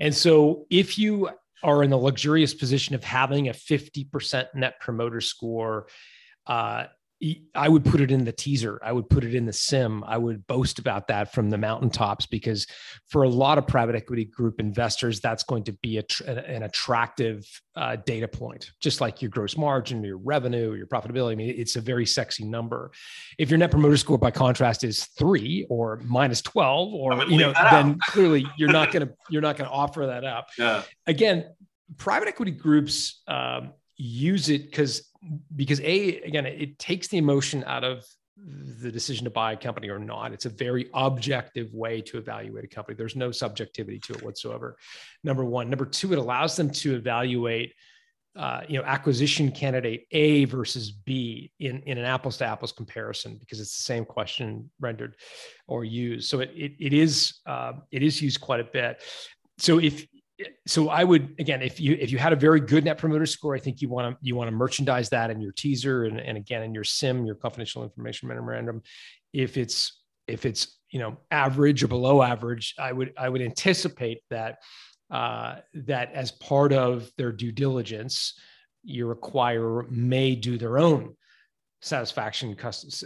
And 0.00 0.14
so 0.14 0.66
if 0.70 0.98
you 0.98 1.30
are 1.62 1.82
in 1.82 1.90
the 1.90 1.98
luxurious 1.98 2.54
position 2.54 2.94
of 2.94 3.02
having 3.02 3.48
a 3.48 3.52
50% 3.52 4.46
net 4.54 4.80
promoter 4.80 5.20
score, 5.20 5.88
uh, 6.46 6.84
I 7.54 7.68
would 7.68 7.84
put 7.84 8.00
it 8.00 8.12
in 8.12 8.24
the 8.24 8.30
teaser. 8.32 8.78
I 8.82 8.92
would 8.92 9.10
put 9.10 9.24
it 9.24 9.34
in 9.34 9.44
the 9.44 9.52
CIM. 9.52 10.02
I 10.06 10.16
would 10.16 10.46
boast 10.46 10.78
about 10.78 11.08
that 11.08 11.32
from 11.32 11.50
the 11.50 11.58
mountaintops 11.58 12.26
because 12.26 12.64
for 13.08 13.24
a 13.24 13.28
lot 13.28 13.58
of 13.58 13.66
private 13.66 13.96
equity 13.96 14.24
group 14.24 14.60
investors, 14.60 15.20
that's 15.20 15.42
going 15.42 15.64
to 15.64 15.72
be 15.72 15.98
a, 15.98 16.04
an 16.28 16.62
attractive 16.62 17.44
uh, 17.74 17.96
data 18.06 18.28
point, 18.28 18.70
just 18.80 19.00
like 19.00 19.20
your 19.20 19.30
gross 19.30 19.56
margin, 19.56 20.04
your 20.04 20.18
revenue, 20.18 20.74
your 20.74 20.86
profitability. 20.86 21.32
I 21.32 21.34
mean, 21.34 21.54
it's 21.58 21.74
a 21.74 21.80
very 21.80 22.06
sexy 22.06 22.44
number. 22.44 22.92
If 23.36 23.50
your 23.50 23.58
net 23.58 23.72
promoter 23.72 23.96
score, 23.96 24.18
by 24.18 24.30
contrast, 24.30 24.84
is 24.84 25.06
three 25.18 25.66
or 25.68 26.00
minus 26.04 26.40
twelve, 26.40 26.94
or 26.94 27.24
you 27.24 27.38
know, 27.38 27.52
then 27.72 27.98
clearly 28.08 28.46
you're 28.56 28.70
not 28.70 28.92
going 28.92 29.08
to 29.08 29.12
you're 29.28 29.42
not 29.42 29.56
going 29.56 29.68
to 29.68 29.74
offer 29.74 30.06
that 30.06 30.24
up. 30.24 30.50
Yeah. 30.56 30.82
Again, 31.08 31.46
private 31.96 32.28
equity 32.28 32.52
groups 32.52 33.22
um, 33.26 33.72
use 33.96 34.48
it 34.48 34.70
because 34.70 35.07
because 35.54 35.80
a 35.80 36.20
again 36.20 36.46
it 36.46 36.78
takes 36.78 37.08
the 37.08 37.18
emotion 37.18 37.64
out 37.66 37.84
of 37.84 38.04
the 38.80 38.92
decision 38.92 39.24
to 39.24 39.30
buy 39.30 39.52
a 39.52 39.56
company 39.56 39.88
or 39.88 39.98
not. 39.98 40.32
It's 40.32 40.46
a 40.46 40.50
very 40.50 40.88
objective 40.94 41.74
way 41.74 42.00
to 42.02 42.18
evaluate 42.18 42.64
a 42.64 42.68
company. 42.68 42.94
There's 42.94 43.16
no 43.16 43.32
subjectivity 43.32 43.98
to 44.00 44.14
it 44.14 44.22
whatsoever 44.22 44.76
number 45.24 45.44
one. 45.44 45.68
Number 45.68 45.86
two 45.86 46.12
it 46.12 46.18
allows 46.18 46.56
them 46.56 46.70
to 46.70 46.94
evaluate 46.94 47.72
uh, 48.36 48.60
you 48.68 48.78
know 48.78 48.84
acquisition 48.84 49.50
candidate 49.50 50.06
a 50.12 50.44
versus 50.44 50.92
b 50.92 51.50
in, 51.58 51.82
in 51.82 51.98
an 51.98 52.04
apples 52.04 52.36
to 52.36 52.44
apples 52.44 52.70
comparison 52.70 53.36
because 53.36 53.58
it's 53.58 53.76
the 53.76 53.82
same 53.82 54.04
question 54.04 54.70
rendered 54.78 55.16
or 55.66 55.84
used. 55.84 56.28
So 56.28 56.40
it, 56.40 56.52
it, 56.54 56.72
it 56.78 56.92
is 56.92 57.40
uh, 57.46 57.72
it 57.90 58.02
is 58.02 58.22
used 58.22 58.40
quite 58.40 58.60
a 58.60 58.64
bit. 58.64 59.02
So 59.58 59.78
if 59.78 60.06
so 60.66 60.88
I 60.88 61.04
would 61.04 61.34
again, 61.38 61.62
if 61.62 61.80
you 61.80 61.96
if 62.00 62.10
you 62.10 62.18
had 62.18 62.32
a 62.32 62.36
very 62.36 62.60
good 62.60 62.84
net 62.84 62.98
promoter 62.98 63.26
score, 63.26 63.54
I 63.54 63.58
think 63.58 63.80
you 63.80 63.88
want 63.88 64.14
to 64.14 64.26
you 64.26 64.36
want 64.36 64.48
to 64.48 64.56
merchandise 64.56 65.08
that 65.10 65.30
in 65.30 65.40
your 65.40 65.52
teaser 65.52 66.04
and, 66.04 66.20
and 66.20 66.36
again 66.36 66.62
in 66.62 66.74
your 66.74 66.84
CIM, 66.84 67.26
your 67.26 67.34
confidential 67.34 67.82
information 67.82 68.28
memorandum. 68.28 68.82
If 69.32 69.56
it's 69.56 70.00
if 70.26 70.46
it's 70.46 70.78
you 70.90 71.00
know 71.00 71.18
average 71.30 71.82
or 71.82 71.88
below 71.88 72.22
average, 72.22 72.74
I 72.78 72.92
would 72.92 73.12
I 73.18 73.28
would 73.28 73.42
anticipate 73.42 74.22
that 74.30 74.58
uh, 75.10 75.56
that 75.74 76.12
as 76.12 76.30
part 76.32 76.72
of 76.72 77.10
their 77.16 77.32
due 77.32 77.52
diligence, 77.52 78.34
your 78.84 79.16
acquirer 79.16 79.90
may 79.90 80.34
do 80.34 80.56
their 80.58 80.78
own 80.78 81.16
satisfaction 81.80 82.56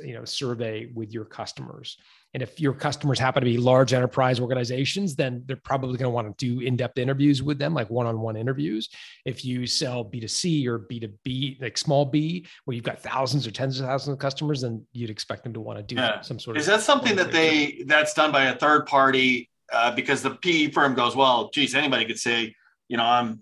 you 0.02 0.14
know 0.14 0.24
survey 0.24 0.90
with 0.94 1.12
your 1.12 1.26
customers 1.26 1.98
and 2.34 2.42
if 2.42 2.58
your 2.58 2.72
customers 2.72 3.18
happen 3.18 3.42
to 3.42 3.44
be 3.44 3.58
large 3.58 3.92
enterprise 3.92 4.40
organizations, 4.40 5.14
then 5.14 5.42
they're 5.46 5.56
probably 5.56 5.98
going 5.98 6.06
to 6.06 6.10
want 6.10 6.38
to 6.38 6.46
do 6.46 6.60
in 6.60 6.76
depth 6.76 6.98
interviews 6.98 7.42
with 7.42 7.58
them, 7.58 7.74
like 7.74 7.90
one 7.90 8.06
on 8.06 8.20
one 8.20 8.36
interviews. 8.36 8.88
If 9.26 9.44
you 9.44 9.66
sell 9.66 10.04
B2C 10.04 10.66
or 10.66 10.78
B2B, 10.78 11.60
like 11.60 11.76
small 11.76 12.06
B, 12.06 12.46
where 12.64 12.74
you've 12.74 12.84
got 12.84 13.00
thousands 13.00 13.46
or 13.46 13.50
tens 13.50 13.80
of 13.80 13.86
thousands 13.86 14.14
of 14.14 14.18
customers, 14.18 14.62
then 14.62 14.86
you'd 14.92 15.10
expect 15.10 15.44
them 15.44 15.52
to 15.52 15.60
want 15.60 15.78
to 15.78 15.82
do 15.82 16.00
yeah. 16.00 16.22
some 16.22 16.38
sort 16.38 16.56
of. 16.56 16.60
Is 16.62 16.66
that 16.66 16.80
something 16.80 17.16
that 17.16 17.32
they, 17.32 17.84
that's 17.86 18.14
done 18.14 18.32
by 18.32 18.44
a 18.44 18.56
third 18.56 18.86
party? 18.86 19.50
Uh, 19.70 19.94
because 19.94 20.22
the 20.22 20.30
PE 20.30 20.70
firm 20.70 20.94
goes, 20.94 21.16
well, 21.16 21.48
geez, 21.48 21.74
anybody 21.74 22.04
could 22.04 22.18
say, 22.18 22.54
you 22.88 22.98
know, 22.98 23.04
I'm 23.04 23.40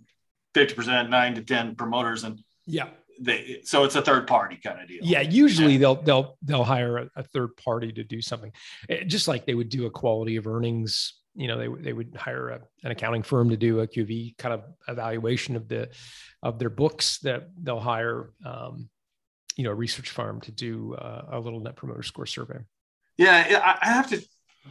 50%, 0.54 1.08
nine 1.08 1.34
to 1.34 1.42
10 1.42 1.74
promoters. 1.74 2.22
And 2.22 2.40
yeah 2.66 2.86
they 3.20 3.60
so 3.64 3.84
it's 3.84 3.96
a 3.96 4.02
third 4.02 4.26
party 4.26 4.58
kind 4.62 4.80
of 4.80 4.88
deal. 4.88 5.00
Yeah, 5.02 5.20
usually 5.20 5.76
they'll 5.76 6.00
they'll 6.02 6.36
they'll 6.42 6.64
hire 6.64 6.98
a, 6.98 7.10
a, 7.16 7.22
third 7.22 7.56
party 7.56 7.92
to 7.92 8.02
do 8.02 8.20
something, 8.22 8.50
eh, 8.88 9.04
just 9.04 9.28
like 9.28 9.44
they 9.44 9.54
would 9.54 9.68
do 9.68 9.86
a 9.86 9.90
quality 9.90 10.36
of 10.36 10.46
earnings. 10.46 11.14
You 11.34 11.48
know, 11.48 11.58
they 11.58 11.82
they 11.82 11.92
would 11.92 12.16
hire 12.16 12.48
a, 12.48 12.60
an 12.82 12.90
accounting 12.90 13.22
firm 13.22 13.50
to 13.50 13.56
do 13.56 13.80
a 13.80 13.86
QoE 13.86 14.36
kind 14.38 14.54
of 14.54 14.64
evaluation 14.88 15.54
of 15.54 15.68
the 15.68 15.90
of 16.42 16.58
their 16.58 16.70
books. 16.70 17.18
That 17.18 17.50
they'll 17.62 17.78
hire, 17.78 18.32
um, 18.44 18.88
you 19.56 19.64
know, 19.64 19.70
a 19.70 19.74
research 19.74 20.10
firm 20.10 20.40
to 20.42 20.52
do 20.52 20.94
uh, 20.94 21.26
a 21.32 21.40
little 21.40 21.60
net 21.60 21.76
promoter 21.76 22.02
score 22.02 22.26
survey. 22.26 22.60
Yeah, 23.18 23.76
I 23.82 23.86
have 23.86 24.08
to 24.10 24.22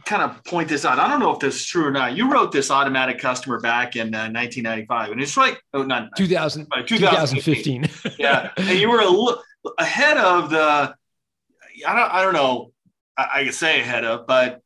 kind 0.04 0.22
of 0.22 0.42
point 0.44 0.68
this 0.68 0.84
out. 0.84 0.98
I 0.98 1.08
don't 1.08 1.20
know 1.20 1.32
if 1.32 1.40
this 1.40 1.56
is 1.56 1.64
true 1.64 1.86
or 1.86 1.90
not. 1.90 2.16
You 2.16 2.30
wrote 2.30 2.52
this 2.52 2.70
automatic 2.70 3.18
customer 3.18 3.60
back 3.60 3.96
in 3.96 4.14
uh, 4.14 4.30
1995, 4.30 5.12
and 5.12 5.20
it's 5.20 5.36
like 5.36 5.60
oh, 5.74 5.82
not 5.82 6.16
2000, 6.16 6.66
2015. 6.86 7.88
yeah, 8.18 8.50
and 8.56 8.78
you 8.78 8.88
were 8.88 9.00
a 9.00 9.08
little 9.08 9.42
ahead 9.78 10.16
of 10.16 10.50
the. 10.50 10.94
I 11.86 11.94
don't. 11.96 12.14
I 12.14 12.22
don't 12.22 12.34
know. 12.34 12.72
I, 13.16 13.28
I 13.34 13.44
can 13.44 13.52
say 13.52 13.80
ahead 13.80 14.04
of, 14.04 14.26
but 14.26 14.60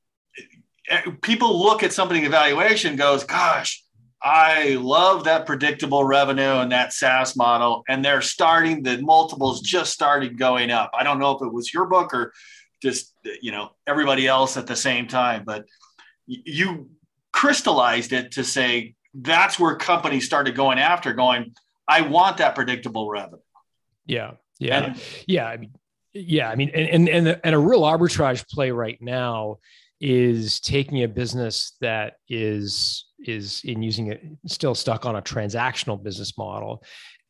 eh, 0.89 1.03
people 1.23 1.63
look 1.63 1.83
at 1.83 1.93
something 1.93 2.25
evaluation 2.25 2.97
goes, 2.97 3.25
gosh. 3.25 3.81
I 4.27 4.79
love 4.81 5.25
that 5.25 5.45
predictable 5.45 6.03
revenue 6.03 6.61
and 6.61 6.73
that 6.73 6.95
SaaS 6.95 7.37
model, 7.37 7.85
and 7.91 8.03
they're 8.03 8.23
starting 8.23 8.83
the 8.83 8.97
multiples 9.03 9.61
just 9.61 9.93
started 9.93 10.39
going 10.39 10.71
up. 10.71 10.91
I 10.95 11.05
don't 11.05 11.19
know 11.19 11.33
if 11.33 11.43
it 11.43 11.53
was 11.53 11.75
your 11.75 11.85
book 11.85 12.15
or 12.15 12.33
just 12.85 13.15
you 13.43 13.51
know 13.51 13.71
everybody 13.87 14.27
else 14.27 14.57
at 14.57 14.67
the 14.67 14.77
same 14.77 15.09
time 15.09 15.43
but 15.45 15.65
you 16.27 16.89
crystallized 17.33 18.13
it 18.13 18.31
to 18.33 18.45
say 18.45 18.95
that's 19.15 19.59
where 19.59 19.75
companies 19.77 20.25
started 20.25 20.55
going 20.55 20.79
after 20.79 21.13
going 21.13 21.53
i 21.89 22.01
want 22.01 22.37
that 22.37 22.55
predictable 22.55 23.09
revenue. 23.11 23.41
Yeah. 24.07 24.33
Yeah. 24.59 24.85
And, 24.85 25.03
yeah. 25.27 25.47
I 25.47 25.57
mean 25.57 25.73
yeah. 26.13 26.49
I 26.49 26.55
mean 26.55 26.71
and 26.71 27.09
and 27.09 27.41
and 27.43 27.55
a 27.55 27.59
real 27.59 27.83
arbitrage 27.83 28.49
play 28.49 28.71
right 28.71 28.99
now 29.01 29.59
is 30.01 30.61
taking 30.61 31.03
a 31.03 31.09
business 31.09 31.77
that 31.81 32.15
is 32.29 33.07
is 33.25 33.63
in 33.65 33.83
using 33.83 34.09
it 34.09 34.23
still 34.47 34.75
stuck 34.75 35.07
on 35.07 35.17
a 35.17 35.23
transactional 35.23 36.03
business 36.03 36.37
model 36.37 36.85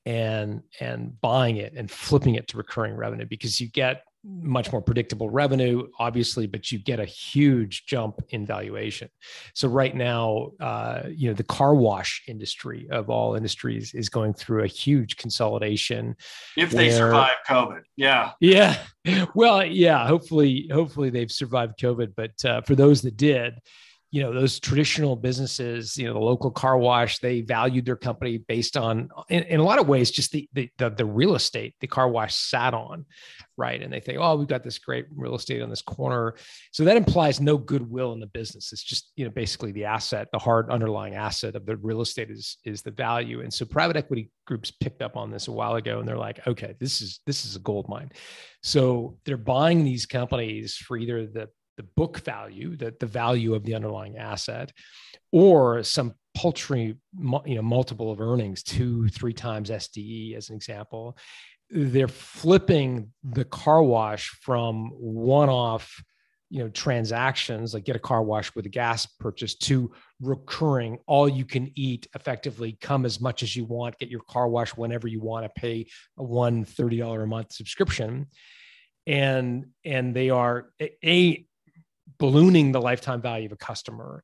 and 0.06 0.62
and 0.80 1.18
buying 1.20 1.56
it 1.56 1.72
and 1.76 1.90
flipping 1.90 2.34
it 2.34 2.48
to 2.48 2.56
recurring 2.56 2.94
revenue 2.94 3.26
because 3.26 3.60
you 3.60 3.68
get 3.68 4.02
much 4.24 4.72
more 4.72 4.80
predictable 4.80 5.28
revenue, 5.28 5.88
obviously, 5.98 6.46
but 6.46 6.72
you 6.72 6.78
get 6.78 6.98
a 6.98 7.04
huge 7.04 7.84
jump 7.86 8.22
in 8.30 8.46
valuation. 8.46 9.08
So 9.54 9.68
right 9.68 9.94
now, 9.94 10.52
uh, 10.60 11.02
you 11.08 11.28
know, 11.28 11.34
the 11.34 11.44
car 11.44 11.74
wash 11.74 12.22
industry 12.26 12.88
of 12.90 13.10
all 13.10 13.34
industries 13.34 13.92
is 13.94 14.08
going 14.08 14.32
through 14.34 14.64
a 14.64 14.68
huge 14.68 15.16
consolidation. 15.16 16.16
If 16.56 16.70
they 16.70 16.88
where, 16.88 16.96
survive 16.96 17.36
COVID, 17.48 17.82
yeah, 17.96 18.32
yeah. 18.40 18.78
Well, 19.34 19.64
yeah. 19.66 20.06
Hopefully, 20.06 20.66
hopefully 20.72 21.10
they've 21.10 21.30
survived 21.30 21.78
COVID. 21.78 22.14
But 22.16 22.42
uh, 22.44 22.62
for 22.62 22.74
those 22.74 23.02
that 23.02 23.18
did, 23.18 23.58
you 24.14 24.22
know 24.22 24.32
those 24.32 24.60
traditional 24.60 25.16
businesses 25.16 25.96
you 25.98 26.06
know 26.06 26.12
the 26.12 26.20
local 26.20 26.50
car 26.50 26.78
wash 26.78 27.18
they 27.18 27.40
valued 27.40 27.84
their 27.84 27.96
company 27.96 28.38
based 28.38 28.76
on 28.76 29.08
in, 29.28 29.42
in, 29.44 29.58
a 29.58 29.64
lot 29.64 29.80
of 29.80 29.88
ways 29.88 30.08
just 30.10 30.30
the, 30.30 30.48
the, 30.52 30.70
the 30.78 30.90
the 30.90 31.04
real 31.04 31.34
estate 31.34 31.74
the 31.80 31.86
car 31.88 32.08
wash 32.08 32.34
sat 32.34 32.74
on 32.74 33.04
right? 33.56 33.82
And 33.82 33.92
they 33.92 34.00
think 34.00 34.18
oh 34.20 34.36
we've 34.36 34.48
got 34.48 34.64
this 34.64 34.78
great 34.78 35.06
real 35.14 35.34
estate 35.34 35.62
on 35.62 35.70
this 35.70 35.82
corner. 35.82 36.34
So 36.72 36.84
that 36.84 36.96
implies 36.96 37.40
no 37.40 37.56
goodwill 37.56 38.12
in 38.12 38.20
the 38.20 38.26
business. 38.26 38.72
It's 38.72 38.82
just 38.82 39.12
you 39.16 39.24
know 39.24 39.30
basically 39.30 39.72
the 39.72 39.84
asset 39.84 40.28
the 40.32 40.38
hard 40.38 40.70
underlying 40.70 41.14
asset 41.14 41.54
of 41.54 41.66
the 41.66 41.76
real 41.76 42.00
estate 42.00 42.30
is 42.30 42.58
is 42.64 42.82
the 42.82 42.90
value. 42.90 43.40
And 43.40 43.52
so 43.52 43.64
private 43.64 43.96
equity 43.96 44.30
groups 44.46 44.70
picked 44.70 45.02
up 45.02 45.16
on 45.16 45.30
this 45.30 45.48
a 45.48 45.52
while 45.52 45.74
ago 45.74 45.98
and 45.98 46.06
they're 46.06 46.18
like 46.18 46.46
okay 46.46 46.74
this 46.78 47.00
is 47.00 47.20
this 47.26 47.44
is 47.44 47.56
a 47.56 47.60
gold 47.60 47.88
mine. 47.88 48.10
So 48.62 49.18
they're 49.24 49.36
buying 49.36 49.84
these 49.84 50.06
companies 50.06 50.76
for 50.76 50.96
either 50.96 51.26
the 51.26 51.48
the 51.76 51.82
book 51.82 52.20
value, 52.20 52.76
the, 52.76 52.94
the 53.00 53.06
value 53.06 53.54
of 53.54 53.64
the 53.64 53.74
underlying 53.74 54.16
asset, 54.16 54.72
or 55.32 55.82
some 55.82 56.14
paltry 56.34 56.96
you 57.46 57.54
know 57.54 57.62
multiple 57.62 58.10
of 58.10 58.20
earnings, 58.20 58.62
two, 58.62 59.08
three 59.08 59.32
times 59.32 59.70
SDE 59.70 60.36
as 60.36 60.50
an 60.50 60.56
example. 60.56 61.16
They're 61.70 62.08
flipping 62.08 63.12
the 63.22 63.44
car 63.44 63.82
wash 63.82 64.28
from 64.42 64.90
one-off 64.90 66.02
you 66.50 66.62
know 66.62 66.68
transactions 66.68 67.74
like 67.74 67.84
get 67.84 67.96
a 67.96 67.98
car 68.00 68.22
wash 68.22 68.54
with 68.54 68.64
a 68.66 68.68
gas 68.68 69.06
purchase 69.06 69.56
to 69.56 69.90
recurring 70.20 70.98
all 71.06 71.28
you 71.28 71.44
can 71.44 71.68
eat 71.74 72.06
effectively 72.14 72.78
come 72.80 73.04
as 73.04 73.20
much 73.20 73.42
as 73.42 73.56
you 73.56 73.64
want 73.64 73.98
get 73.98 74.08
your 74.08 74.20
car 74.28 74.46
wash 74.46 74.70
whenever 74.76 75.08
you 75.08 75.20
want 75.20 75.44
to 75.44 75.60
pay 75.60 75.84
a 76.18 76.22
one 76.22 76.64
$30 76.64 77.22
a 77.22 77.26
month 77.26 77.52
subscription 77.52 78.26
and 79.06 79.66
and 79.84 80.14
they 80.14 80.30
are 80.30 80.70
a 81.02 81.46
ballooning 82.18 82.72
the 82.72 82.80
lifetime 82.80 83.20
value 83.20 83.46
of 83.46 83.52
a 83.52 83.56
customer 83.56 84.22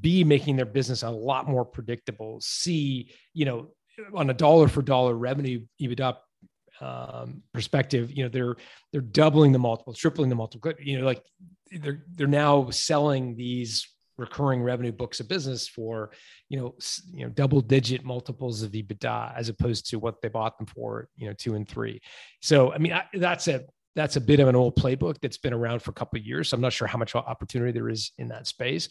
b 0.00 0.24
making 0.24 0.56
their 0.56 0.66
business 0.66 1.02
a 1.02 1.10
lot 1.10 1.48
more 1.48 1.64
predictable 1.64 2.38
c 2.40 3.12
you 3.34 3.44
know 3.44 3.68
on 4.14 4.30
a 4.30 4.34
dollar 4.34 4.68
for 4.68 4.82
dollar 4.82 5.14
revenue 5.14 5.60
ebitda 5.80 6.16
um, 6.80 7.42
perspective 7.52 8.12
you 8.12 8.22
know 8.22 8.28
they're 8.28 8.56
they're 8.92 9.00
doubling 9.00 9.52
the 9.52 9.58
multiple 9.58 9.92
tripling 9.92 10.28
the 10.28 10.36
multiple 10.36 10.72
you 10.78 10.98
know 10.98 11.04
like 11.04 11.22
they're 11.80 12.04
they're 12.14 12.26
now 12.26 12.70
selling 12.70 13.36
these 13.36 13.88
recurring 14.18 14.62
revenue 14.62 14.92
books 14.92 15.20
of 15.20 15.28
business 15.28 15.68
for 15.68 16.10
you 16.48 16.58
know 16.58 16.74
you 17.12 17.24
know 17.24 17.30
double 17.30 17.60
digit 17.60 18.04
multiples 18.04 18.62
of 18.62 18.72
EBITDA 18.72 19.36
as 19.36 19.48
opposed 19.48 19.88
to 19.88 19.98
what 19.98 20.20
they 20.20 20.28
bought 20.28 20.58
them 20.58 20.66
for 20.66 21.08
you 21.16 21.26
know 21.26 21.34
two 21.34 21.54
and 21.54 21.68
three. 21.68 22.00
So 22.42 22.72
I 22.72 22.78
mean 22.78 22.92
I, 22.92 23.04
that's 23.14 23.48
a 23.48 23.64
that's 23.94 24.16
a 24.16 24.20
bit 24.20 24.40
of 24.40 24.48
an 24.48 24.56
old 24.56 24.76
playbook 24.76 25.16
that's 25.20 25.38
been 25.38 25.52
around 25.52 25.82
for 25.82 25.90
a 25.90 25.94
couple 25.94 26.18
of 26.18 26.26
years. 26.26 26.48
So 26.48 26.54
I'm 26.54 26.60
not 26.60 26.72
sure 26.72 26.86
how 26.86 26.98
much 26.98 27.14
opportunity 27.14 27.72
there 27.72 27.88
is 27.88 28.12
in 28.18 28.28
that 28.28 28.46
space, 28.46 28.88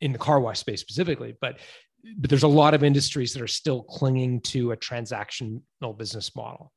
in 0.00 0.12
the 0.12 0.18
car 0.18 0.40
wash 0.40 0.58
space 0.58 0.80
specifically, 0.80 1.34
but 1.40 1.58
but 2.16 2.30
there's 2.30 2.44
a 2.44 2.48
lot 2.48 2.72
of 2.72 2.82
industries 2.82 3.34
that 3.34 3.42
are 3.42 3.46
still 3.46 3.82
clinging 3.82 4.40
to 4.40 4.72
a 4.72 4.76
transactional 4.76 5.60
business 5.98 6.34
model. 6.34 6.72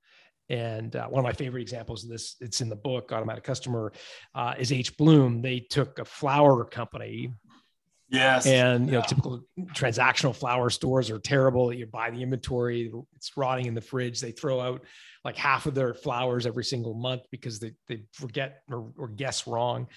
And 0.50 0.96
uh, 0.96 1.08
one 1.08 1.20
of 1.20 1.24
my 1.24 1.32
favorite 1.32 1.62
examples 1.62 2.04
of 2.04 2.10
this, 2.10 2.36
it's 2.42 2.60
in 2.62 2.70
the 2.70 2.76
book, 2.76 3.12
Automatic 3.12 3.44
Customer, 3.44 3.94
uh, 4.36 4.56
is 4.58 4.72
H 4.72 4.98
Bloom. 4.98 5.42
They 5.42 5.62
took 5.62 6.00
a 6.00 6.06
flower 6.06 6.66
company. 6.66 7.32
Yes. 8.10 8.46
And 8.46 8.86
you 8.86 8.92
know, 8.92 9.02
typical 9.02 9.42
transactional 9.74 10.36
flower 10.36 10.70
stores 10.70 11.10
are 11.10 11.20
terrible. 11.20 11.74
You 11.74 11.88
buy 11.88 12.12
the 12.12 12.22
inventory, 12.22 12.92
it's 13.16 13.32
rotting 13.36 13.66
in 13.66 13.74
the 13.74 13.82
fridge. 13.82 14.20
They 14.20 14.32
throw 14.32 14.60
out 14.60 14.84
like 15.24 15.38
half 15.38 15.66
of 15.66 15.74
their 15.74 15.94
flowers 15.94 16.46
every 16.46 16.64
single 16.64 16.94
month 16.94 17.22
because 17.32 17.60
they, 17.60 17.72
they 17.88 18.04
forget 18.14 18.62
or, 18.70 18.92
or 18.98 19.08
guess 19.08 19.48
wrong. 19.48 19.88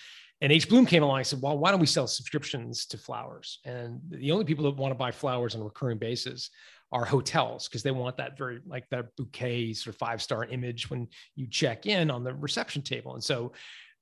And 0.40 0.52
H 0.52 0.68
Bloom 0.68 0.87
came 0.87 1.02
along 1.02 1.18
and 1.18 1.26
said, 1.26 1.40
well, 1.42 1.59
why 1.59 1.71
don't 1.71 1.80
we 1.80 1.87
sell 1.87 2.06
subscriptions 2.06 2.87
to 2.87 2.99
flowers? 2.99 3.59
And 3.64 4.00
the 4.09 4.30
only 4.33 4.45
people 4.45 4.64
that 4.64 4.76
want 4.76 4.92
to 4.92 4.99
buy 4.99 5.11
flowers 5.11 5.54
on 5.54 5.62
a 5.62 5.64
recurring 5.64 5.99
basis 5.99 6.50
are 6.92 7.04
hotels 7.04 7.68
because 7.68 7.83
they 7.83 7.90
want 7.90 8.16
that 8.16 8.38
very 8.38 8.61
like 8.66 8.88
that 8.90 9.06
bouquet 9.16 9.73
sort 9.73 9.95
of 9.95 9.99
five 9.99 10.23
star 10.23 10.45
image 10.45 10.88
when 10.88 11.09
you 11.35 11.49
check 11.49 11.87
in 11.87 12.11
on 12.11 12.23
the 12.23 12.35
reception 12.35 12.83
table. 12.83 13.14
And 13.14 13.25
so 13.25 13.52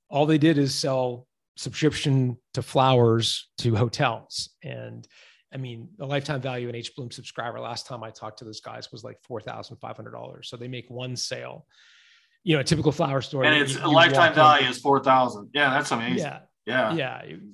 all 0.09 0.25
they 0.25 0.37
did 0.37 0.57
is 0.57 0.75
sell 0.75 1.25
subscription 1.57 2.37
to 2.53 2.61
flowers 2.61 3.49
to 3.59 3.75
hotels. 3.75 4.49
And 4.63 5.07
I 5.55 5.57
mean, 5.57 5.87
the 5.97 6.05
lifetime 6.05 6.41
value 6.41 6.67
in 6.67 6.75
H 6.75 6.93
Bloom 6.95 7.09
subscriber 7.09 7.61
last 7.61 7.87
time 7.87 8.03
I 8.03 8.09
talked 8.09 8.39
to 8.39 8.45
those 8.45 8.59
guys 8.59 8.91
was 8.91 9.05
like 9.05 9.17
four 9.23 9.39
thousand 9.39 9.77
five 9.77 9.95
hundred 9.95 10.11
dollars. 10.11 10.49
So 10.49 10.57
they 10.57 10.67
make 10.67 10.89
one 10.89 11.15
sale. 11.15 11.65
You 12.43 12.55
know, 12.55 12.59
a 12.59 12.63
typical 12.63 12.91
flower 12.91 13.21
store. 13.21 13.45
And 13.45 13.55
it's 13.55 13.77
a 13.77 13.87
lifetime 13.87 14.35
value 14.35 14.65
in, 14.65 14.71
is 14.71 14.79
four 14.79 15.01
thousand. 15.01 15.49
Yeah, 15.53 15.69
that's 15.69 15.91
amazing. 15.91 16.17
Yeah, 16.17 16.39
yeah, 16.65 16.93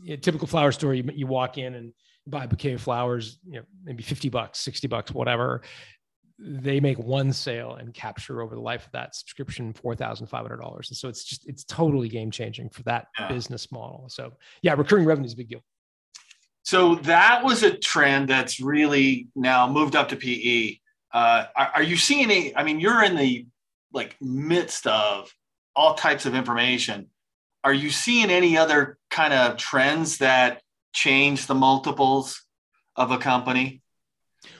yeah. 0.03 0.13
A 0.13 0.17
typical 0.17 0.47
flower 0.47 0.71
store, 0.71 0.95
you, 0.95 1.07
you 1.13 1.27
walk 1.27 1.59
in 1.59 1.75
and 1.75 1.93
buy 2.25 2.45
a 2.45 2.47
bouquet 2.47 2.73
of 2.73 2.81
flowers, 2.81 3.39
you 3.45 3.59
know, 3.59 3.63
maybe 3.83 4.03
50 4.03 4.29
bucks, 4.29 4.59
60 4.59 4.87
bucks, 4.87 5.11
whatever. 5.11 5.61
They 6.39 6.79
make 6.79 6.97
one 6.97 7.31
sale 7.33 7.75
and 7.75 7.93
capture 7.93 8.41
over 8.41 8.55
the 8.55 8.61
life 8.61 8.85
of 8.85 8.91
that 8.93 9.15
subscription 9.15 9.73
$4,500. 9.73 10.89
And 10.89 10.97
so 10.97 11.07
it's 11.07 11.23
just, 11.23 11.47
it's 11.47 11.63
totally 11.63 12.09
game 12.09 12.31
changing 12.31 12.69
for 12.69 12.83
that 12.83 13.07
yeah. 13.19 13.27
business 13.27 13.71
model. 13.71 14.07
So 14.09 14.33
yeah, 14.61 14.73
recurring 14.73 15.05
revenue 15.05 15.27
is 15.27 15.33
a 15.33 15.37
big 15.37 15.49
deal. 15.49 15.61
So 16.63 16.95
that 16.95 17.43
was 17.43 17.63
a 17.63 17.77
trend 17.77 18.29
that's 18.29 18.59
really 18.59 19.27
now 19.35 19.69
moved 19.69 19.95
up 19.95 20.09
to 20.09 20.15
PE. 20.15 20.77
Uh, 21.13 21.45
are, 21.55 21.71
are 21.75 21.83
you 21.83 21.97
seeing 21.97 22.25
any? 22.25 22.55
I 22.55 22.63
mean, 22.63 22.79
you're 22.79 23.03
in 23.03 23.15
the 23.15 23.47
like 23.93 24.15
midst 24.21 24.87
of 24.87 25.33
all 25.75 25.95
types 25.95 26.25
of 26.25 26.35
information. 26.35 27.07
Are 27.63 27.73
you 27.73 27.89
seeing 27.89 28.29
any 28.29 28.57
other 28.57 28.97
kind 29.09 29.33
of 29.33 29.57
trends 29.57 30.19
that 30.19 30.61
change 30.93 31.47
the 31.47 31.55
multiples 31.55 32.41
of 32.95 33.11
a 33.11 33.17
company? 33.17 33.81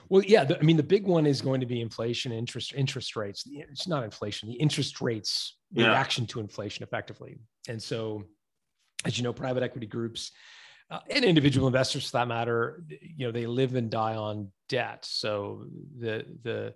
Well, 0.10 0.24
yeah, 0.24 0.44
the, 0.44 0.60
I 0.60 0.64
mean, 0.64 0.78
the 0.78 0.84
big 0.84 1.08
one 1.08 1.26
is 1.26 1.42
going 1.42 1.62
to 1.62 1.66
be 1.66 1.82
inflation, 1.82 2.32
interest 2.32 2.74
interest 2.76 3.16
rates. 3.16 3.44
It's 3.50 3.88
not 3.88 4.04
inflation, 4.04 4.50
the 4.50 4.56
interest 4.56 5.02
rates 5.02 5.58
yeah. 5.72 5.88
reaction 5.88 6.28
to 6.28 6.40
inflation, 6.40 6.84
effectively. 6.84 7.40
And 7.70 7.82
so, 7.82 8.26
as 9.06 9.18
you 9.18 9.24
know, 9.24 9.34
private 9.34 9.64
equity 9.64 9.88
groups 9.88 10.32
uh, 10.92 11.00
and 11.10 11.26
individual 11.26 11.68
investors, 11.68 12.10
for 12.10 12.18
that 12.18 12.28
matter, 12.28 12.84
you 12.90 13.26
know, 13.26 13.32
they 13.32 13.48
live 13.48 13.76
and 13.76 13.90
die 13.90 14.16
on 14.16 14.52
debt. 14.70 15.06
So 15.06 15.66
the 15.98 16.26
the 16.44 16.76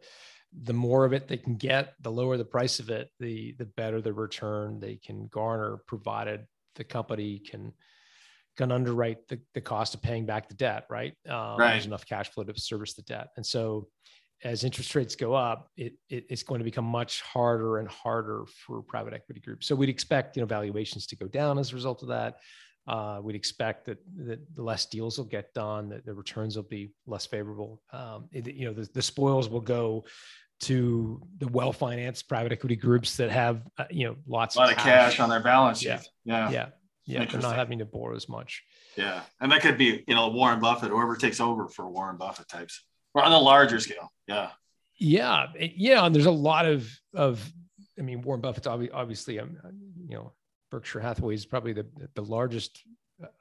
the 0.64 0.74
more 0.74 1.04
of 1.06 1.14
it 1.14 1.28
they 1.28 1.38
can 1.38 1.58
get, 1.58 1.94
the 2.00 2.12
lower 2.12 2.38
the 2.38 2.46
price 2.46 2.80
of 2.80 2.90
it, 2.90 3.10
the 3.20 3.54
the 3.60 3.66
better 3.66 4.02
the 4.02 4.14
return 4.14 4.80
they 4.80 4.96
can 4.96 5.28
garner, 5.28 5.82
provided 5.86 6.48
the 6.76 6.84
company 6.84 7.40
can 7.40 7.74
can 8.58 8.72
underwrite 8.72 9.28
the, 9.28 9.40
the 9.54 9.62
cost 9.62 9.94
of 9.94 10.02
paying 10.02 10.26
back 10.26 10.48
the 10.48 10.56
debt, 10.56 10.86
right? 10.90 11.14
Um, 11.28 11.58
right? 11.58 11.72
There's 11.74 11.86
enough 11.86 12.06
cash 12.06 12.30
flow 12.30 12.46
to 12.46 12.60
service 12.60 12.94
the 12.94 13.02
debt. 13.02 13.28
And 13.36 13.46
so 13.46 13.90
as 14.44 14.64
interest 14.64 14.96
rates 14.96 15.16
go 15.16 15.34
up, 15.34 15.70
it, 15.76 15.94
it, 16.10 16.26
it's 16.30 16.44
going 16.44 16.60
to 16.60 16.66
become 16.66 16.86
much 16.86 17.22
harder 17.22 17.80
and 17.80 17.88
harder 17.90 18.46
for 18.66 18.82
private 18.82 19.14
equity 19.14 19.42
groups. 19.42 19.68
So 19.68 19.76
we'd 19.76 19.90
expect, 19.90 20.38
you 20.38 20.42
know, 20.42 20.48
valuations 20.48 21.06
to 21.08 21.16
go 21.16 21.28
down 21.28 21.58
as 21.60 21.72
a 21.72 21.76
result 21.76 22.02
of 22.02 22.10
that. 22.10 22.36
Uh, 22.88 23.20
we'd 23.22 23.36
expect 23.36 23.86
that, 23.86 23.98
that 24.16 24.40
the 24.56 24.62
less 24.62 24.86
deals 24.86 25.18
will 25.18 25.26
get 25.26 25.54
done, 25.54 25.90
that 25.90 26.06
the 26.06 26.14
returns 26.14 26.56
will 26.56 26.64
be 26.64 26.92
less 27.08 27.26
favorable. 27.26 27.82
Um, 27.92 28.30
it, 28.32 28.48
you 28.54 28.66
know, 28.66 28.74
the, 28.74 28.88
the 28.94 29.02
spoils 29.02 29.50
will 29.50 29.62
go 29.62 30.06
to 30.62 31.22
the 31.40 31.48
well-financed 31.48 32.30
private 32.30 32.52
equity 32.52 32.76
groups 32.76 33.18
that 33.18 33.32
have, 33.32 33.64
uh, 33.78 33.86
you 33.90 34.06
know, 34.08 34.16
lots 34.28 34.56
a 34.56 34.60
lot 34.60 34.72
of 34.72 34.78
cash. 34.78 34.86
cash 34.86 35.20
on 35.20 35.30
their 35.30 35.42
balance 35.42 35.80
sheet. 35.80 35.88
Yeah. 35.88 36.02
Yeah. 36.24 36.50
yeah. 36.52 36.68
Yeah, 37.08 37.26
they're 37.26 37.40
not 37.40 37.56
having 37.56 37.78
to 37.80 37.86
borrow 37.86 38.16
as 38.16 38.28
much. 38.28 38.64
Yeah, 38.98 39.22
and 39.40 39.52
that 39.52 39.62
could 39.62 39.78
be 39.78 40.04
you 40.08 40.16
know 40.16 40.30
Warren 40.30 40.60
Buffett, 40.60 40.90
whoever 40.90 41.16
takes 41.16 41.40
over 41.40 41.68
for 41.68 41.88
Warren 41.88 42.18
Buffett 42.18 42.48
types, 42.48 42.84
or 43.14 43.24
on 43.24 43.32
a 43.32 43.38
larger 43.38 43.80
scale. 43.80 44.12
Yeah. 44.28 44.50
Yeah, 44.98 45.48
yeah, 45.56 46.04
and 46.04 46.16
there's 46.16 46.26
a 46.26 46.32
lot 46.32 46.66
of 46.66 46.90
of. 47.14 47.48
I 48.00 48.02
mean, 48.02 48.24
Warren 48.24 48.42
Buffett's 48.42 48.66
obviously, 48.66 49.40
um, 49.40 49.56
you 50.10 50.16
know, 50.16 50.34
Berkshire 50.72 51.00
Hathaway 51.00 51.36
is 51.36 51.46
probably 51.46 51.74
the 51.74 51.86
the 52.16 52.24
largest 52.24 52.84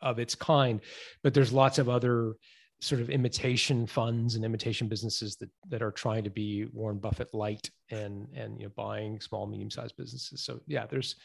of 0.01 0.19
its 0.19 0.35
kind, 0.35 0.81
but 1.23 1.35
there's 1.35 1.53
lots 1.53 1.79
of 1.79 1.89
other 1.89 2.35
sort 2.81 3.01
of 3.01 3.09
imitation 3.09 3.87
funds 3.87 4.35
and 4.35 4.45
imitation 4.45 4.89
businesses 4.89 5.37
that 5.37 5.51
that 5.69 5.83
are 5.83 5.93
trying 5.93 6.25
to 6.25 6.31
be 6.31 6.67
Warren 6.73 6.99
Buffett 6.99 7.33
light 7.33 7.71
and 7.91 8.29
and 8.35 8.61
you 8.61 8.67
know 8.67 8.73
buying 8.77 9.21
small 9.21 9.47
medium 9.47 9.71
sized 9.71 9.97
businesses. 9.97 10.45
So 10.45 10.61
yeah, 10.67 10.87
there's 10.87 11.17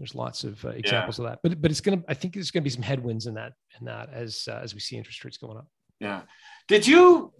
there's 0.00 0.14
lots 0.14 0.44
of 0.44 0.64
uh, 0.64 0.70
examples 0.70 1.18
yeah. 1.18 1.26
of 1.26 1.30
that 1.30 1.40
but 1.42 1.60
but 1.60 1.70
it's 1.70 1.80
gonna 1.80 2.02
i 2.08 2.14
think 2.14 2.32
there's 2.32 2.50
gonna 2.50 2.64
be 2.64 2.70
some 2.70 2.82
headwinds 2.82 3.26
in 3.26 3.34
that 3.34 3.52
in 3.78 3.84
that 3.84 4.08
as 4.12 4.48
uh, 4.50 4.58
as 4.62 4.72
we 4.72 4.80
see 4.80 4.96
interest 4.96 5.22
rates 5.24 5.36
going 5.36 5.58
up 5.58 5.68
yeah 6.00 6.22
did 6.68 6.86
you 6.86 7.32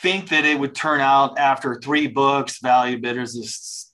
think 0.00 0.28
that 0.28 0.44
it 0.44 0.58
would 0.58 0.74
turn 0.74 1.00
out 1.00 1.36
after 1.36 1.80
three 1.80 2.06
books 2.06 2.60
value 2.60 2.98
bidders 2.98 3.85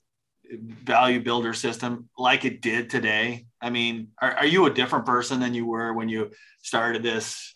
value 0.61 1.21
builder 1.21 1.53
system 1.53 2.09
like 2.17 2.45
it 2.45 2.61
did 2.61 2.89
today? 2.89 3.45
I 3.61 3.69
mean 3.69 4.09
are, 4.21 4.33
are 4.33 4.45
you 4.45 4.65
a 4.65 4.73
different 4.73 5.05
person 5.05 5.39
than 5.39 5.53
you 5.53 5.65
were 5.65 5.93
when 5.93 6.09
you 6.09 6.31
started 6.61 7.03
this 7.03 7.55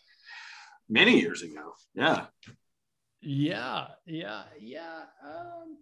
many 0.90 1.20
years 1.20 1.42
ago? 1.42 1.74
Yeah. 1.94 2.26
Yeah 3.22 3.88
yeah 4.06 4.44
yeah 4.60 5.04
um. 5.26 5.78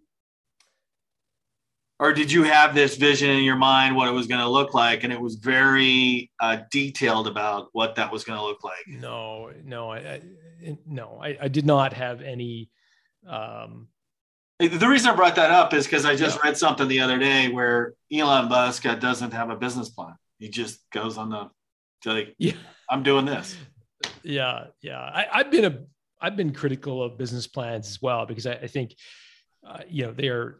Or 1.97 2.12
did 2.12 2.30
you 2.30 2.43
have 2.43 2.75
this 2.75 2.97
vision 2.97 3.30
in 3.30 3.45
your 3.45 3.56
mind 3.56 3.95
what 3.95 4.10
it 4.10 4.12
was 4.12 4.28
going 4.28 4.41
to 4.41 4.49
look 4.49 4.73
like 4.73 5.06
and 5.06 5.13
it 5.13 5.21
was 5.21 5.36
very 5.36 6.30
uh, 6.41 6.58
detailed 6.69 7.25
about 7.25 7.69
what 7.71 7.95
that 7.95 8.12
was 8.12 8.25
going 8.25 8.38
to 8.38 8.43
look 8.43 8.63
like? 8.65 8.86
No 8.88 9.51
no 9.63 9.91
i, 9.91 9.97
I 9.97 10.21
no 10.86 11.19
I, 11.23 11.38
I, 11.43 11.47
did 11.47 11.65
not 11.65 11.93
have 11.93 12.21
any 12.21 12.69
um, 13.28 13.88
the 14.60 14.88
reason 14.88 15.10
i 15.10 15.15
brought 15.15 15.36
that 15.36 15.52
up 15.52 15.74
is 15.74 15.86
because 15.86 16.06
i 16.06 16.15
just 16.15 16.38
yeah. 16.38 16.50
read 16.50 16.58
something 16.58 16.88
the 16.88 17.00
other 17.00 17.18
day 17.18 17.50
where 17.50 17.94
elon 18.12 18.50
musk 18.50 18.84
doesn't 19.00 19.32
have 19.32 19.50
a 19.50 19.56
business 19.56 19.89
plan 19.89 20.15
he 20.39 20.50
just 20.50 20.80
goes 20.91 21.18
on 21.18 21.30
the 21.30 21.50
like 22.06 22.36
yeah 22.38 22.54
i'm 22.89 23.04
doing 23.04 23.26
this 23.26 23.58
yeah 24.24 24.65
yeah 24.82 25.00
I, 25.00 25.28
i've 25.34 25.52
been 25.52 25.65
a 25.65 25.80
i've 26.22 26.36
been 26.36 26.54
critical 26.54 27.04
of 27.04 27.18
business 27.18 27.48
plans 27.48 27.88
as 27.88 28.02
well 28.02 28.26
because 28.26 28.46
i, 28.46 28.54
I 28.54 28.68
think 28.68 28.96
uh, 29.68 29.80
you 29.89 30.06
know 30.06 30.12
they're 30.12 30.58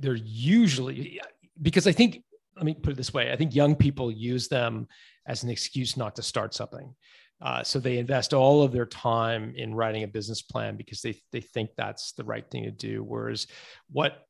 they're 0.00 0.14
usually 0.14 1.20
because 1.60 1.86
I 1.86 1.92
think 1.92 2.22
let 2.56 2.64
me 2.64 2.74
put 2.74 2.92
it 2.92 2.96
this 2.96 3.12
way: 3.12 3.32
I 3.32 3.36
think 3.36 3.54
young 3.54 3.76
people 3.76 4.10
use 4.10 4.48
them 4.48 4.88
as 5.26 5.42
an 5.42 5.50
excuse 5.50 5.96
not 5.96 6.16
to 6.16 6.22
start 6.22 6.54
something. 6.54 6.94
Uh, 7.40 7.62
so 7.62 7.78
they 7.78 7.98
invest 7.98 8.34
all 8.34 8.62
of 8.62 8.72
their 8.72 8.86
time 8.86 9.52
in 9.56 9.74
writing 9.74 10.02
a 10.02 10.08
business 10.08 10.42
plan 10.42 10.76
because 10.76 11.00
they 11.00 11.14
they 11.32 11.40
think 11.40 11.70
that's 11.76 12.12
the 12.12 12.24
right 12.24 12.50
thing 12.50 12.64
to 12.64 12.70
do. 12.70 13.02
Whereas 13.02 13.46
what, 13.90 14.24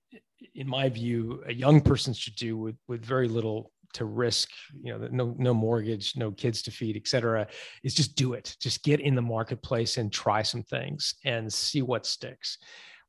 in 0.54 0.68
my 0.68 0.88
view, 0.88 1.42
a 1.46 1.52
young 1.52 1.80
person 1.80 2.12
should 2.12 2.36
do 2.36 2.56
with 2.56 2.76
with 2.86 3.04
very 3.04 3.28
little 3.28 3.72
to 3.94 4.04
risk, 4.04 4.50
you 4.82 4.92
know, 4.92 5.08
no 5.10 5.34
no 5.38 5.54
mortgage, 5.54 6.14
no 6.16 6.30
kids 6.30 6.60
to 6.62 6.70
feed, 6.70 6.96
et 6.96 7.08
cetera, 7.08 7.46
is 7.82 7.94
just 7.94 8.16
do 8.16 8.34
it. 8.34 8.54
Just 8.60 8.84
get 8.84 9.00
in 9.00 9.14
the 9.14 9.22
marketplace 9.22 9.96
and 9.96 10.12
try 10.12 10.42
some 10.42 10.62
things 10.62 11.14
and 11.24 11.50
see 11.52 11.82
what 11.82 12.04
sticks 12.04 12.58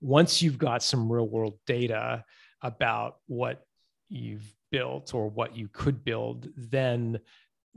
once 0.02 0.42
you've 0.42 0.58
got 0.58 0.84
some 0.84 1.12
real 1.12 1.28
world 1.28 1.60
data 1.66 2.24
about 2.62 3.18
what 3.28 3.62
you've 4.10 4.54
built 4.72 5.14
or 5.14 5.30
what 5.30 5.56
you 5.56 5.68
could 5.72 6.04
build, 6.04 6.48
then 6.56 7.20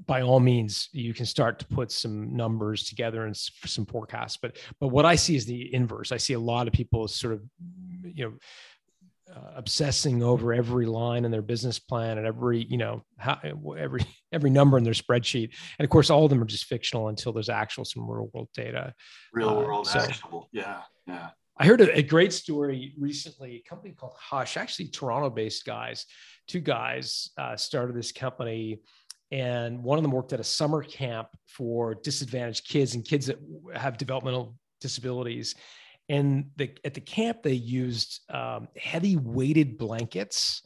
by 0.06 0.22
all 0.22 0.40
means 0.40 0.88
you 0.92 1.12
can 1.12 1.26
start 1.26 1.58
to 1.58 1.66
put 1.66 1.92
some 1.92 2.34
numbers 2.34 2.84
together 2.84 3.26
and 3.26 3.36
some 3.36 3.84
forecasts 3.84 4.38
but 4.40 4.56
but 4.80 4.88
what 4.88 5.04
i 5.04 5.14
see 5.14 5.36
is 5.36 5.46
the 5.46 5.72
inverse. 5.74 6.12
I 6.12 6.16
see 6.16 6.34
a 6.34 6.38
lot 6.38 6.66
of 6.66 6.72
people 6.72 7.08
sort 7.08 7.34
of 7.34 7.42
you 8.02 8.24
know 8.24 8.32
uh, 9.34 9.52
obsessing 9.56 10.22
over 10.22 10.52
every 10.52 10.84
line 10.84 11.24
in 11.24 11.30
their 11.30 11.42
business 11.42 11.78
plan 11.78 12.18
and 12.18 12.26
every 12.26 12.64
you 12.64 12.76
know 12.76 13.04
how, 13.18 13.38
every 13.78 14.04
every 14.32 14.50
number 14.50 14.78
in 14.78 14.84
their 14.84 14.92
spreadsheet. 14.92 15.54
And 15.78 15.84
of 15.84 15.90
course 15.90 16.10
all 16.10 16.24
of 16.24 16.30
them 16.30 16.42
are 16.42 16.46
just 16.46 16.64
fictional 16.64 17.08
until 17.08 17.32
there's 17.32 17.48
actual 17.48 17.84
some 17.84 18.08
real 18.08 18.30
world 18.32 18.48
data. 18.54 18.94
Real 19.32 19.56
world 19.56 19.86
uh, 19.88 19.90
so, 19.90 19.98
actionable. 20.00 20.48
Yeah 20.52 20.82
yeah. 21.06 21.30
I 21.58 21.66
heard 21.66 21.80
a, 21.80 21.98
a, 21.98 22.02
great 22.02 22.32
story 22.32 22.94
recently. 22.98 23.56
A 23.56 23.68
company 23.68 23.92
called 23.92 24.14
Hush, 24.18 24.56
actually 24.56 24.88
Toronto-based 24.88 25.66
guys, 25.66 26.06
two 26.48 26.60
guys 26.60 27.30
uh, 27.36 27.56
started 27.56 27.94
this 27.94 28.10
company, 28.10 28.80
and 29.32 29.82
one 29.82 29.96
of 29.98 30.02
them 30.02 30.12
worked 30.12 30.34
at 30.34 30.40
a 30.40 30.44
summer 30.44 30.82
camp 30.82 31.28
for 31.46 31.94
disadvantaged 31.94 32.68
kids 32.68 32.94
and 32.94 33.02
kids 33.02 33.26
that 33.26 33.38
have 33.74 33.96
developmental 33.96 34.54
disabilities. 34.80 35.54
And 36.10 36.50
the, 36.56 36.70
at 36.84 36.92
the 36.92 37.00
camp, 37.00 37.42
they 37.42 37.54
used 37.54 38.20
um, 38.28 38.68
heavy 38.76 39.16
weighted 39.16 39.78
blankets 39.78 40.62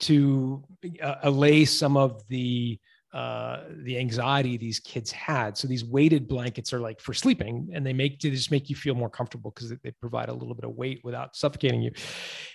to 0.00 0.62
uh, 1.02 1.14
allay 1.22 1.64
some 1.64 1.96
of 1.96 2.22
the 2.28 2.78
uh, 3.14 3.62
the 3.84 3.96
anxiety 3.96 4.56
these 4.56 4.80
kids 4.80 5.12
had. 5.12 5.56
So 5.56 5.68
these 5.68 5.84
weighted 5.84 6.26
blankets 6.26 6.72
are 6.72 6.80
like 6.80 7.00
for 7.00 7.14
sleeping, 7.14 7.70
and 7.72 7.86
they 7.86 7.92
make 7.92 8.18
they 8.18 8.30
just 8.30 8.50
make 8.50 8.68
you 8.68 8.74
feel 8.74 8.96
more 8.96 9.08
comfortable 9.08 9.52
because 9.52 9.70
they 9.70 9.92
provide 10.00 10.28
a 10.28 10.34
little 10.34 10.56
bit 10.56 10.64
of 10.64 10.74
weight 10.74 11.00
without 11.04 11.36
suffocating 11.36 11.80
you. 11.80 11.92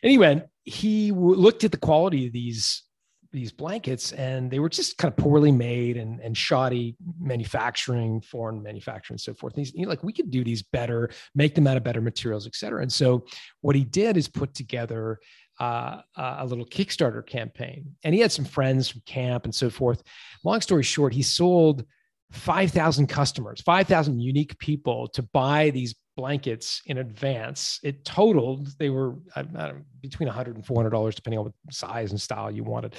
Anyway, 0.03 0.43
he 0.65 1.11
w- 1.11 1.35
looked 1.35 1.63
at 1.63 1.71
the 1.71 1.77
quality 1.77 2.27
of 2.27 2.33
these 2.33 2.83
these 3.31 3.51
blankets 3.51 4.11
and 4.13 4.49
they 4.49 4.59
were 4.59 4.69
just 4.69 4.97
kind 4.97 5.11
of 5.11 5.17
poorly 5.17 5.51
made 5.51 5.97
and, 5.97 6.19
and 6.19 6.35
shoddy 6.35 6.95
manufacturing 7.19 8.19
foreign 8.21 8.61
manufacturing 8.63 9.15
and 9.15 9.21
so 9.21 9.33
forth 9.33 9.53
and 9.53 9.65
he's 9.65 9.73
you 9.75 9.83
know, 9.83 9.89
like 9.89 10.03
we 10.03 10.11
could 10.11 10.31
do 10.31 10.43
these 10.43 10.63
better 10.63 11.09
make 11.35 11.53
them 11.53 11.67
out 11.67 11.77
of 11.77 11.83
better 11.83 12.01
materials 12.01 12.47
et 12.47 12.55
cetera 12.55 12.81
and 12.81 12.91
so 12.91 13.23
what 13.61 13.75
he 13.75 13.83
did 13.83 14.17
is 14.17 14.27
put 14.27 14.53
together 14.55 15.19
uh, 15.59 16.01
a 16.15 16.45
little 16.45 16.65
Kickstarter 16.65 17.25
campaign. 17.25 17.95
And 18.03 18.15
he 18.15 18.21
had 18.21 18.31
some 18.31 18.45
friends 18.45 18.89
from 18.89 19.01
camp 19.05 19.45
and 19.45 19.53
so 19.53 19.69
forth. 19.69 20.01
Long 20.43 20.61
story 20.61 20.83
short, 20.83 21.13
he 21.13 21.21
sold 21.21 21.83
5,000 22.31 23.07
customers, 23.07 23.61
5,000 23.61 24.19
unique 24.19 24.57
people 24.59 25.07
to 25.09 25.21
buy 25.21 25.71
these 25.71 25.95
blankets 26.19 26.81
in 26.85 26.97
advance. 26.97 27.79
It 27.81 28.03
totaled, 28.03 28.77
they 28.77 28.89
were 28.89 29.15
know, 29.53 29.75
between 30.01 30.27
100 30.27 30.57
and 30.57 30.65
400 30.65 30.89
dollars, 30.89 31.15
depending 31.15 31.39
on 31.39 31.45
what 31.45 31.53
size 31.71 32.11
and 32.11 32.19
style 32.19 32.51
you 32.51 32.65
wanted. 32.65 32.95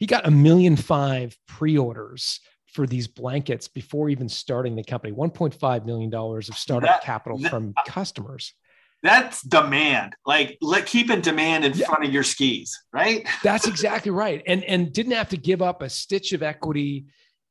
He 0.00 0.06
got 0.06 0.26
a 0.26 0.30
million 0.32 0.74
five 0.74 1.36
pre-orders 1.46 2.40
for 2.72 2.84
these 2.84 3.06
blankets 3.06 3.68
before 3.68 4.08
even 4.08 4.28
starting 4.28 4.74
the 4.74 4.82
company. 4.82 5.12
1.5 5.12 5.86
million 5.86 6.10
dollars 6.10 6.48
of 6.48 6.56
startup 6.58 6.90
that, 6.90 7.02
capital 7.04 7.38
that, 7.38 7.50
from 7.50 7.72
customers. 7.86 8.52
That's 9.00 9.42
demand. 9.42 10.16
Like 10.26 10.58
let 10.60 10.86
keeping 10.86 11.20
demand 11.20 11.64
in 11.64 11.72
yeah. 11.74 11.86
front 11.86 12.04
of 12.04 12.12
your 12.12 12.24
skis, 12.24 12.76
right? 12.92 13.24
That's 13.44 13.68
exactly 13.68 14.10
right. 14.10 14.42
And 14.48 14.64
and 14.64 14.92
didn't 14.92 15.12
have 15.12 15.28
to 15.28 15.36
give 15.36 15.62
up 15.62 15.82
a 15.82 15.88
stitch 15.88 16.32
of 16.32 16.42
equity 16.42 17.06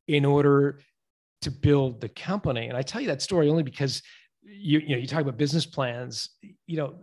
in 0.10 0.25
order 0.25 0.82
to 1.43 1.51
build 1.51 2.01
the 2.01 2.10
company. 2.10 2.67
And 2.67 2.75
I 2.75 2.82
tell 2.82 2.99
you 2.99 3.08
that 3.08 3.21
story 3.21 3.49
only 3.49 3.63
because 3.63 4.01
you 4.46 4.80
you 4.80 4.96
know 4.96 4.98
you 4.98 5.08
talk 5.08 5.22
about 5.22 5.38
business 5.38 5.66
plans. 5.66 6.30
You 6.68 6.78
know, 6.78 6.96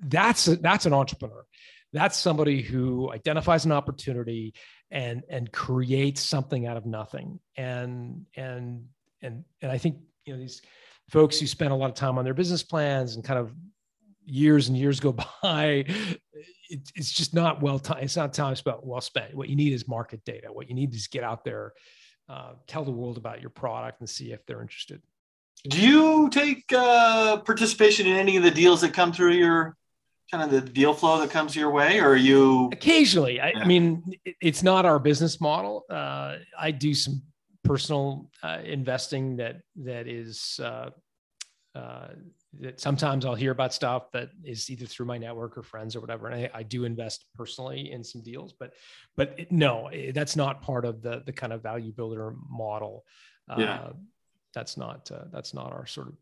that's 0.00 0.48
a, 0.48 0.56
that's 0.56 0.86
an 0.86 0.92
entrepreneur. 0.92 1.44
That's 1.92 2.16
somebody 2.16 2.62
who 2.62 3.10
identifies 3.12 3.64
an 3.64 3.72
opportunity 3.72 4.54
and 4.90 5.22
and 5.28 5.50
creates 5.52 6.20
something 6.20 6.66
out 6.66 6.76
of 6.76 6.86
nothing. 6.86 7.40
And 7.56 8.26
and 8.36 8.84
and 9.22 9.44
and 9.62 9.72
I 9.72 9.78
think 9.78 9.96
you 10.24 10.34
know 10.34 10.38
these 10.38 10.62
folks 11.10 11.38
who 11.38 11.46
spend 11.46 11.72
a 11.72 11.76
lot 11.76 11.90
of 11.90 11.96
time 11.96 12.18
on 12.18 12.24
their 12.24 12.34
business 12.34 12.62
plans 12.62 13.14
and 13.14 13.24
kind 13.24 13.38
of 13.38 13.52
years 14.24 14.68
and 14.68 14.76
years 14.76 15.00
go 15.00 15.12
by 15.42 15.84
it, 16.68 16.90
it's 16.94 17.12
just 17.12 17.32
not 17.32 17.62
well 17.62 17.78
time 17.78 18.02
it's 18.02 18.16
not 18.16 18.32
time 18.32 18.54
spent 18.56 18.84
well 18.84 19.00
spent 19.00 19.34
what 19.34 19.48
you 19.48 19.54
need 19.54 19.72
is 19.72 19.86
market 19.86 20.24
data 20.24 20.48
what 20.52 20.68
you 20.68 20.74
need 20.74 20.92
is 20.92 21.06
get 21.06 21.22
out 21.22 21.44
there 21.44 21.72
uh, 22.28 22.52
tell 22.66 22.84
the 22.84 22.90
world 22.90 23.16
about 23.16 23.40
your 23.40 23.50
product 23.50 24.00
and 24.00 24.10
see 24.10 24.32
if 24.32 24.44
they're 24.46 24.60
interested 24.60 25.00
do 25.64 25.80
you 25.80 26.28
take 26.30 26.64
uh, 26.72 27.38
participation 27.38 28.06
in 28.06 28.16
any 28.16 28.36
of 28.36 28.42
the 28.42 28.50
deals 28.50 28.80
that 28.82 28.92
come 28.92 29.12
through 29.12 29.32
your 29.32 29.76
kind 30.30 30.42
of 30.42 30.50
the 30.50 30.60
deal 30.60 30.92
flow 30.92 31.20
that 31.20 31.30
comes 31.30 31.54
your 31.54 31.70
way 31.70 32.00
or 32.00 32.10
are 32.10 32.16
you 32.16 32.68
occasionally 32.72 33.40
I, 33.40 33.50
yeah. 33.50 33.60
I 33.60 33.64
mean 33.64 34.02
it's 34.40 34.62
not 34.62 34.84
our 34.84 34.98
business 34.98 35.40
model 35.40 35.84
uh, 35.88 36.36
i 36.58 36.72
do 36.72 36.94
some 36.94 37.22
personal 37.66 38.30
uh, 38.42 38.58
investing 38.64 39.36
that 39.36 39.60
that 39.76 40.06
is 40.06 40.60
uh, 40.62 40.90
uh, 41.74 42.08
that 42.60 42.80
sometimes 42.80 43.26
I'll 43.26 43.34
hear 43.34 43.50
about 43.50 43.74
stuff 43.74 44.10
that 44.12 44.30
is 44.44 44.70
either 44.70 44.86
through 44.86 45.06
my 45.06 45.18
network 45.18 45.58
or 45.58 45.62
friends 45.62 45.94
or 45.94 46.00
whatever, 46.00 46.28
and 46.28 46.46
I, 46.46 46.50
I 46.54 46.62
do 46.62 46.84
invest 46.84 47.26
personally 47.36 47.92
in 47.92 48.02
some 48.02 48.22
deals, 48.22 48.54
but 48.58 48.72
but 49.16 49.52
no, 49.52 49.88
it, 49.88 50.14
that's 50.14 50.36
not 50.36 50.62
part 50.62 50.86
of 50.86 51.02
the 51.02 51.22
the 51.26 51.32
kind 51.32 51.52
of 51.52 51.62
value 51.62 51.92
builder 51.92 52.34
model. 52.48 53.04
Yeah. 53.58 53.74
Uh, 53.74 53.92
that's 54.56 54.78
not 54.78 55.10
uh, 55.12 55.24
that's 55.30 55.52
not 55.52 55.70
our 55.72 55.84
sort 55.86 56.08
of. 56.08 56.14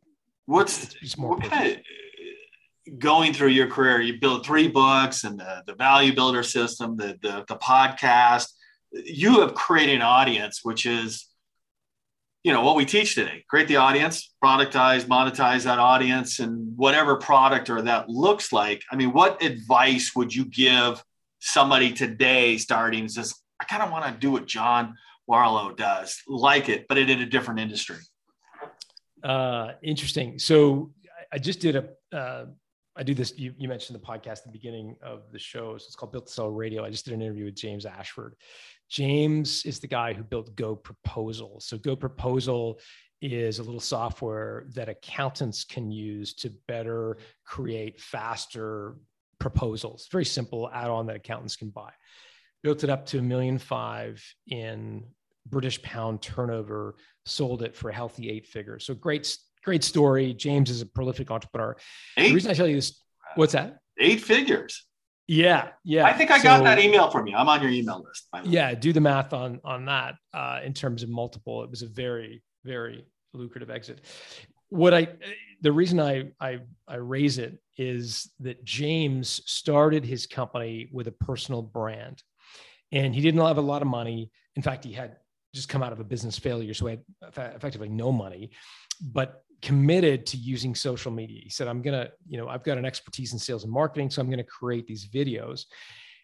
What's 0.46 0.96
it's 1.00 1.16
more 1.16 1.36
what 1.36 1.48
kind 1.48 1.78
of, 1.78 2.98
going 2.98 3.32
through 3.32 3.50
your 3.50 3.68
career? 3.68 4.00
You 4.00 4.18
built 4.20 4.44
three 4.44 4.66
books 4.66 5.22
and 5.22 5.38
the, 5.38 5.62
the 5.68 5.74
value 5.74 6.14
builder 6.14 6.42
system, 6.42 6.96
the, 6.96 7.16
the 7.22 7.44
the 7.46 7.56
podcast. 7.56 8.48
You 8.90 9.40
have 9.40 9.54
created 9.54 9.96
an 9.96 10.02
audience, 10.02 10.60
which 10.64 10.84
is 10.84 11.28
you 12.42 12.52
know 12.52 12.62
what 12.62 12.76
we 12.76 12.84
teach 12.84 13.14
today 13.14 13.42
create 13.48 13.68
the 13.68 13.76
audience 13.76 14.34
productize 14.44 15.06
monetize 15.06 15.62
that 15.62 15.78
audience 15.78 16.40
and 16.40 16.76
whatever 16.76 17.16
product 17.16 17.70
or 17.70 17.80
that 17.80 18.06
looks 18.10 18.52
like 18.52 18.82
i 18.92 18.96
mean 18.96 19.14
what 19.14 19.42
advice 19.42 20.12
would 20.14 20.34
you 20.34 20.44
give 20.44 21.02
somebody 21.38 21.90
today 21.90 22.58
starting 22.58 23.08
says 23.08 23.34
i 23.60 23.64
kind 23.64 23.82
of 23.82 23.90
want 23.90 24.04
to 24.04 24.12
do 24.20 24.30
what 24.30 24.44
john 24.46 24.94
warrillow 25.26 25.74
does 25.74 26.20
like 26.28 26.68
it 26.68 26.84
but 26.86 26.98
it 26.98 27.08
in 27.08 27.22
a 27.22 27.26
different 27.26 27.60
industry 27.60 27.96
uh, 29.24 29.72
interesting 29.82 30.38
so 30.38 30.92
i 31.32 31.38
just 31.38 31.60
did 31.60 31.76
a 31.76 32.16
uh, 32.16 32.46
I 32.96 33.02
do 33.02 33.12
this. 33.12 33.36
You, 33.36 33.52
you, 33.58 33.66
mentioned 33.66 34.00
the 34.00 34.06
podcast 34.06 34.38
at 34.38 34.44
the 34.44 34.52
beginning 34.52 34.94
of 35.02 35.22
the 35.32 35.38
show. 35.40 35.76
So 35.78 35.86
it's 35.86 35.96
called 35.96 36.12
Built 36.12 36.28
to 36.28 36.32
Sell 36.32 36.48
Radio. 36.48 36.84
I 36.84 36.90
just 36.90 37.04
did 37.04 37.12
an 37.12 37.22
interview 37.22 37.46
with 37.46 37.56
James 37.56 37.86
Ashford, 37.86 38.36
James 38.90 39.64
is 39.64 39.80
the 39.80 39.86
guy 39.86 40.12
who 40.12 40.22
built 40.22 40.54
Go 40.56 40.76
Proposal. 40.76 41.58
So 41.60 41.78
Go 41.78 41.96
Proposal 41.96 42.78
is 43.20 43.58
a 43.58 43.62
little 43.62 43.80
software 43.80 44.66
that 44.74 44.88
accountants 44.88 45.64
can 45.64 45.90
use 45.90 46.34
to 46.34 46.52
better 46.68 47.16
create 47.44 48.00
faster 48.00 48.96
proposals. 49.38 50.08
Very 50.12 50.24
simple 50.24 50.70
add-on 50.72 51.06
that 51.06 51.16
accountants 51.16 51.56
can 51.56 51.70
buy. 51.70 51.90
Built 52.62 52.84
it 52.84 52.90
up 52.90 53.06
to 53.06 53.18
a 53.18 53.22
million 53.22 53.58
five 53.58 54.22
in 54.46 55.04
British 55.46 55.82
pound 55.82 56.22
turnover, 56.22 56.96
sold 57.26 57.62
it 57.62 57.74
for 57.74 57.90
a 57.90 57.94
healthy 57.94 58.30
eight 58.30 58.46
figures. 58.46 58.84
So 58.84 58.94
great, 58.94 59.36
great 59.64 59.84
story. 59.84 60.34
James 60.34 60.70
is 60.70 60.82
a 60.82 60.86
prolific 60.86 61.30
entrepreneur. 61.30 61.76
Eight? 62.16 62.28
The 62.28 62.34
reason 62.34 62.50
I 62.50 62.54
tell 62.54 62.68
you 62.68 62.76
this, 62.76 63.00
what's 63.36 63.52
that? 63.52 63.78
Eight 63.98 64.20
figures. 64.20 64.86
Yeah, 65.26 65.68
yeah. 65.84 66.04
I 66.04 66.12
think 66.12 66.30
I 66.30 66.38
so, 66.38 66.44
got 66.44 66.64
that 66.64 66.78
email 66.78 67.10
from 67.10 67.26
you. 67.26 67.36
I'm 67.36 67.48
on 67.48 67.62
your 67.62 67.70
email 67.70 68.04
list. 68.06 68.28
Yeah, 68.46 68.74
do 68.74 68.92
the 68.92 69.00
math 69.00 69.32
on 69.32 69.60
on 69.64 69.86
that. 69.86 70.16
Uh, 70.34 70.60
in 70.62 70.74
terms 70.74 71.02
of 71.02 71.08
multiple, 71.08 71.62
it 71.64 71.70
was 71.70 71.82
a 71.82 71.86
very 71.86 72.42
very 72.64 73.06
lucrative 73.32 73.70
exit. 73.70 74.02
What 74.68 74.92
I 74.92 75.08
the 75.62 75.72
reason 75.72 75.98
I 75.98 76.32
I 76.40 76.60
I 76.86 76.96
raise 76.96 77.38
it 77.38 77.58
is 77.78 78.30
that 78.40 78.64
James 78.64 79.40
started 79.46 80.04
his 80.04 80.26
company 80.26 80.90
with 80.92 81.08
a 81.08 81.12
personal 81.12 81.62
brand, 81.62 82.22
and 82.92 83.14
he 83.14 83.22
didn't 83.22 83.40
have 83.40 83.56
a 83.56 83.62
lot 83.62 83.80
of 83.80 83.88
money. 83.88 84.30
In 84.56 84.62
fact, 84.62 84.84
he 84.84 84.92
had 84.92 85.16
just 85.54 85.68
come 85.68 85.82
out 85.82 85.92
of 85.92 86.00
a 86.00 86.04
business 86.04 86.38
failure, 86.38 86.74
so 86.74 86.86
he 86.86 86.92
had 86.92 87.02
effectively 87.54 87.88
no 87.88 88.12
money. 88.12 88.50
But 89.00 89.44
committed 89.64 90.26
to 90.26 90.36
using 90.36 90.74
social 90.74 91.10
media. 91.10 91.40
He 91.42 91.48
said, 91.48 91.68
I'm 91.68 91.80
going 91.80 91.98
to, 91.98 92.12
you 92.28 92.36
know, 92.36 92.48
I've 92.48 92.62
got 92.62 92.76
an 92.76 92.84
expertise 92.84 93.32
in 93.32 93.38
sales 93.38 93.64
and 93.64 93.72
marketing, 93.72 94.10
so 94.10 94.20
I'm 94.20 94.28
going 94.28 94.36
to 94.36 94.44
create 94.44 94.86
these 94.86 95.08
videos. 95.08 95.64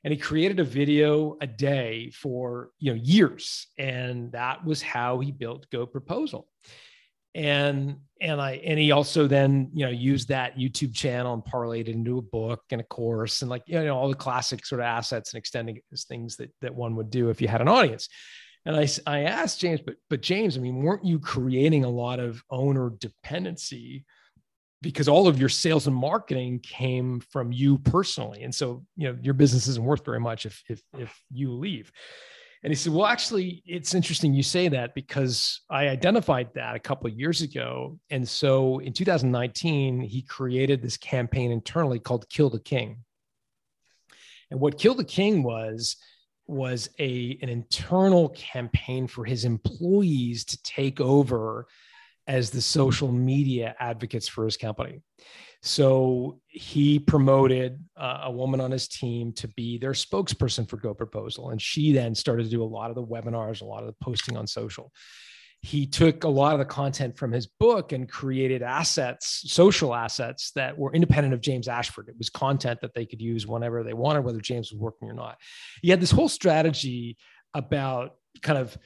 And 0.04 0.12
he 0.12 0.18
created 0.18 0.60
a 0.60 0.64
video 0.64 1.38
a 1.40 1.46
day 1.46 2.10
for, 2.10 2.70
you 2.78 2.92
know, 2.92 3.00
years. 3.02 3.66
And 3.78 4.30
that 4.32 4.64
was 4.64 4.82
how 4.82 5.20
he 5.20 5.32
built 5.32 5.70
Go 5.70 5.86
Proposal. 5.86 6.48
And 7.34 7.96
and 8.20 8.40
I 8.40 8.60
and 8.64 8.78
he 8.78 8.90
also 8.90 9.26
then, 9.28 9.70
you 9.72 9.86
know, 9.86 9.92
used 9.92 10.28
that 10.28 10.58
YouTube 10.58 10.94
channel 10.94 11.32
and 11.32 11.44
parlayed 11.44 11.82
it 11.82 11.94
into 11.94 12.18
a 12.18 12.22
book 12.22 12.60
and 12.70 12.80
a 12.80 12.84
course 12.84 13.42
and 13.42 13.50
like, 13.50 13.62
you 13.66 13.82
know, 13.84 13.96
all 13.96 14.08
the 14.08 14.16
classic 14.16 14.66
sort 14.66 14.80
of 14.80 14.86
assets 14.86 15.32
and 15.32 15.38
extending 15.38 15.80
things 16.08 16.36
that 16.36 16.50
that 16.60 16.74
one 16.74 16.96
would 16.96 17.08
do 17.08 17.30
if 17.30 17.40
you 17.40 17.46
had 17.46 17.60
an 17.60 17.68
audience. 17.68 18.08
And 18.66 18.76
I, 18.76 18.86
I 19.06 19.20
asked 19.20 19.60
James, 19.60 19.80
but 19.80 19.96
but 20.10 20.20
James, 20.20 20.56
I 20.56 20.60
mean, 20.60 20.82
weren't 20.82 21.04
you 21.04 21.18
creating 21.18 21.84
a 21.84 21.88
lot 21.88 22.20
of 22.20 22.42
owner 22.50 22.90
dependency 22.98 24.04
because 24.82 25.08
all 25.08 25.28
of 25.28 25.38
your 25.38 25.48
sales 25.48 25.86
and 25.86 25.96
marketing 25.96 26.60
came 26.60 27.20
from 27.20 27.52
you 27.52 27.78
personally, 27.78 28.42
and 28.42 28.54
so 28.54 28.84
you 28.96 29.08
know 29.08 29.18
your 29.22 29.34
business 29.34 29.66
isn't 29.66 29.84
worth 29.84 30.04
very 30.04 30.20
much 30.20 30.44
if 30.44 30.62
if 30.68 30.82
if 30.98 31.22
you 31.30 31.52
leave. 31.52 31.90
And 32.62 32.70
he 32.70 32.74
said, 32.74 32.92
"Well, 32.92 33.06
actually, 33.06 33.62
it's 33.64 33.94
interesting 33.94 34.34
you 34.34 34.42
say 34.42 34.68
that 34.68 34.94
because 34.94 35.62
I 35.70 35.88
identified 35.88 36.52
that 36.54 36.76
a 36.76 36.80
couple 36.80 37.06
of 37.06 37.18
years 37.18 37.40
ago, 37.40 37.98
and 38.10 38.28
so 38.28 38.78
in 38.80 38.92
2019 38.92 40.02
he 40.02 40.20
created 40.20 40.82
this 40.82 40.98
campaign 40.98 41.50
internally 41.50 41.98
called 41.98 42.28
Kill 42.28 42.50
the 42.50 42.60
King. 42.60 43.04
And 44.50 44.60
what 44.60 44.78
Kill 44.78 44.94
the 44.94 45.04
King 45.04 45.42
was." 45.42 45.96
Was 46.50 46.88
a 46.98 47.38
an 47.42 47.48
internal 47.48 48.30
campaign 48.30 49.06
for 49.06 49.24
his 49.24 49.44
employees 49.44 50.44
to 50.46 50.62
take 50.62 51.00
over 51.00 51.66
as 52.26 52.50
the 52.50 52.60
social 52.60 53.10
media 53.10 53.74
advocates 53.80 54.28
for 54.28 54.44
his 54.44 54.56
company. 54.56 55.00
So 55.62 56.40
he 56.46 56.98
promoted 56.98 57.84
uh, 57.96 58.22
a 58.24 58.30
woman 58.30 58.60
on 58.60 58.70
his 58.70 58.88
team 58.88 59.32
to 59.34 59.48
be 59.48 59.78
their 59.78 59.92
spokesperson 59.92 60.68
for 60.68 60.78
Go 60.78 60.94
Proposal, 60.94 61.50
and 61.50 61.60
she 61.60 61.92
then 61.92 62.14
started 62.14 62.44
to 62.44 62.50
do 62.50 62.62
a 62.62 62.64
lot 62.64 62.90
of 62.90 62.96
the 62.96 63.04
webinars, 63.04 63.60
a 63.60 63.66
lot 63.66 63.80
of 63.82 63.86
the 63.86 63.96
posting 64.00 64.36
on 64.36 64.46
social. 64.46 64.90
He 65.62 65.86
took 65.86 66.24
a 66.24 66.28
lot 66.28 66.54
of 66.54 66.58
the 66.58 66.64
content 66.64 67.16
from 67.16 67.32
his 67.32 67.46
book 67.46 67.92
and 67.92 68.08
created 68.08 68.62
assets, 68.62 69.42
social 69.46 69.94
assets 69.94 70.52
that 70.52 70.76
were 70.76 70.94
independent 70.94 71.34
of 71.34 71.42
James 71.42 71.68
Ashford. 71.68 72.08
It 72.08 72.16
was 72.16 72.30
content 72.30 72.80
that 72.80 72.94
they 72.94 73.04
could 73.04 73.20
use 73.20 73.46
whenever 73.46 73.82
they 73.82 73.92
wanted, 73.92 74.24
whether 74.24 74.40
James 74.40 74.72
was 74.72 74.80
working 74.80 75.10
or 75.10 75.12
not. 75.12 75.36
He 75.82 75.90
had 75.90 76.00
this 76.00 76.10
whole 76.10 76.30
strategy 76.30 77.18
about 77.52 78.16
kind 78.40 78.58
of 78.58 78.76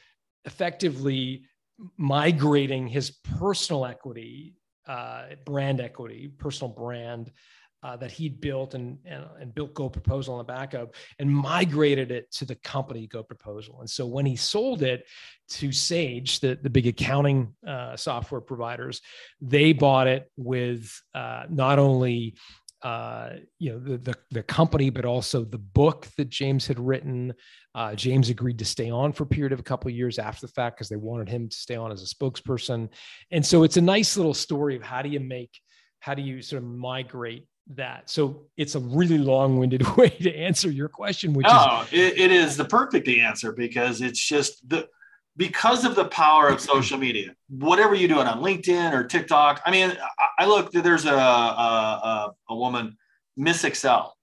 effectively 0.45 1.45
migrating 1.97 2.89
his 2.89 3.13
personal 3.39 3.87
equity, 3.87 4.57
uh, 4.89 5.27
brand 5.45 5.81
equity, 5.81 6.29
personal 6.39 6.73
brand 6.73 7.31
uh, 7.85 7.97
that 7.99 8.11
he'd 8.11 8.41
built 8.41 8.73
and, 8.75 8.99
and, 9.05 9.25
and 9.39 9.55
built 9.55 9.75
Go 9.75 9.91
Proposal 9.91 10.35
on 10.35 10.39
the 10.39 10.45
back 10.45 10.73
of 10.73 10.91
and 11.19 11.31
migrated 11.31 12.11
it 12.11 12.33
to 12.33 12.47
the 12.47 12.55
company 12.57 13.07
Go 13.07 13.23
Proposal. 13.23 13.81
And 13.81 13.91
so 13.91 14.07
when 14.07 14.25
he 14.25 14.37
sold 14.37 14.83
it 14.83 15.07
to 15.51 15.71
Sage, 15.71 16.41
the, 16.41 16.59
the 16.61 16.71
big 16.71 16.87
accounting 16.87 17.55
uh, 17.67 17.95
software 17.95 18.41
providers, 18.41 19.03
they 19.43 19.75
bought 19.75 20.07
it 20.07 20.31
with 20.39 20.91
uh, 21.15 21.45
not 21.51 21.79
only 21.79 22.35
uh, 22.83 23.31
you 23.59 23.73
know 23.73 23.79
the, 23.79 23.97
the, 23.97 24.15
the 24.31 24.43
company, 24.43 24.91
but 24.91 25.07
also 25.07 25.43
the 25.43 25.59
book 25.59 26.07
that 26.19 26.29
James 26.29 26.67
had 26.67 26.79
written. 26.79 27.33
Uh, 27.75 27.95
James 27.95 28.29
agreed 28.29 28.59
to 28.59 28.65
stay 28.65 28.91
on 28.91 29.13
for 29.13 29.25
a 29.25 29.27
period 29.27 29.53
of 29.53 29.61
a 29.61 29.63
couple 29.63 29.91
of 29.91 29.97
years 29.97 30.19
after 30.19 30.47
the 30.47 30.53
fact 30.53 30.77
because 30.77 30.91
they 30.91 30.97
wanted 30.97 31.29
him 31.29 31.49
to 31.49 31.57
stay 31.57 31.77
on 31.77 31.91
as 31.91 32.03
a 32.03 32.15
spokesperson. 32.15 32.91
And 33.31 33.45
so 33.45 33.63
it's 33.63 33.79
a 33.79 33.83
nice 33.83 34.19
little 34.19 34.35
story 34.35 34.77
of 34.77 34.83
how 34.83 35.01
do 35.01 35.09
you 35.09 35.21
make, 35.21 35.59
how 36.01 36.13
do 36.13 36.21
you 36.21 36.43
sort 36.43 36.63
of 36.63 36.69
migrate 36.69 37.47
that. 37.69 38.11
So 38.11 38.43
it's 38.57 38.75
a 38.75 38.81
really 38.81 39.19
long-winded 39.19 39.87
way 39.97 40.11
to 40.11 40.35
answer 40.35 40.71
your 40.71 40.89
question, 40.89 41.33
which 41.33 41.47
no, 41.47 41.85
is 41.91 41.93
it, 41.93 42.19
it 42.19 42.31
is 42.31 42.57
the 42.57 42.65
perfect 42.65 43.09
answer 43.09 43.53
because 43.53 44.01
it's 44.01 44.21
just 44.21 44.69
the 44.69 44.89
because 45.37 45.85
of 45.85 45.97
the 45.97 46.05
power 46.05 46.49
of 46.49 46.61
social 46.61 46.99
media. 46.99 47.35
Whatever 47.49 47.95
you're 47.95 48.09
doing 48.09 48.27
on 48.27 48.41
LinkedIn 48.43 48.93
or 48.93 49.05
TikTok. 49.05 49.63
I 49.67 49.71
mean, 49.71 49.91
I, 50.19 50.45
I 50.45 50.47
look 50.47 50.73
there's 50.73 51.07
a, 51.07 51.15
a 51.15 52.35
a 52.51 52.55
woman, 52.55 52.97
Miss 53.37 53.65
Excel. 53.65 54.17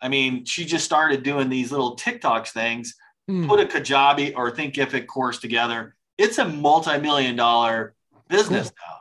I 0.00 0.08
mean, 0.08 0.44
she 0.44 0.64
just 0.64 0.84
started 0.84 1.22
doing 1.22 1.48
these 1.48 1.70
little 1.70 1.96
TikToks 1.96 2.50
things. 2.50 2.94
Mm. 3.30 3.48
Put 3.48 3.60
a 3.60 3.64
Kajabi 3.64 4.34
or 4.36 4.50
Thinkific 4.52 5.06
course 5.06 5.38
together. 5.38 5.96
It's 6.18 6.38
a 6.38 6.46
multi-million 6.46 7.36
dollar 7.36 7.94
business 8.28 8.70
cool. 8.70 8.88
now. 8.88 8.96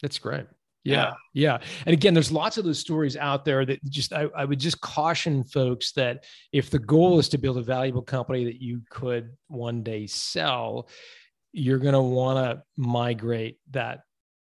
That's 0.00 0.18
great. 0.18 0.46
Yeah, 0.84 1.12
yeah. 1.32 1.58
And 1.86 1.92
again, 1.92 2.12
there's 2.12 2.32
lots 2.32 2.58
of 2.58 2.64
those 2.64 2.78
stories 2.78 3.16
out 3.16 3.44
there 3.44 3.64
that 3.64 3.84
just 3.84 4.12
I, 4.12 4.28
I, 4.36 4.44
would 4.44 4.58
just 4.58 4.80
caution 4.80 5.44
folks 5.44 5.92
that 5.92 6.24
if 6.52 6.70
the 6.70 6.78
goal 6.78 7.20
is 7.20 7.28
to 7.30 7.38
build 7.38 7.56
a 7.58 7.62
valuable 7.62 8.02
company 8.02 8.44
that 8.46 8.60
you 8.60 8.82
could 8.90 9.30
one 9.46 9.84
day 9.84 10.06
sell, 10.06 10.88
you're 11.52 11.78
going 11.78 11.94
to 11.94 12.00
want 12.00 12.38
to 12.38 12.62
migrate 12.76 13.58
that 13.70 14.00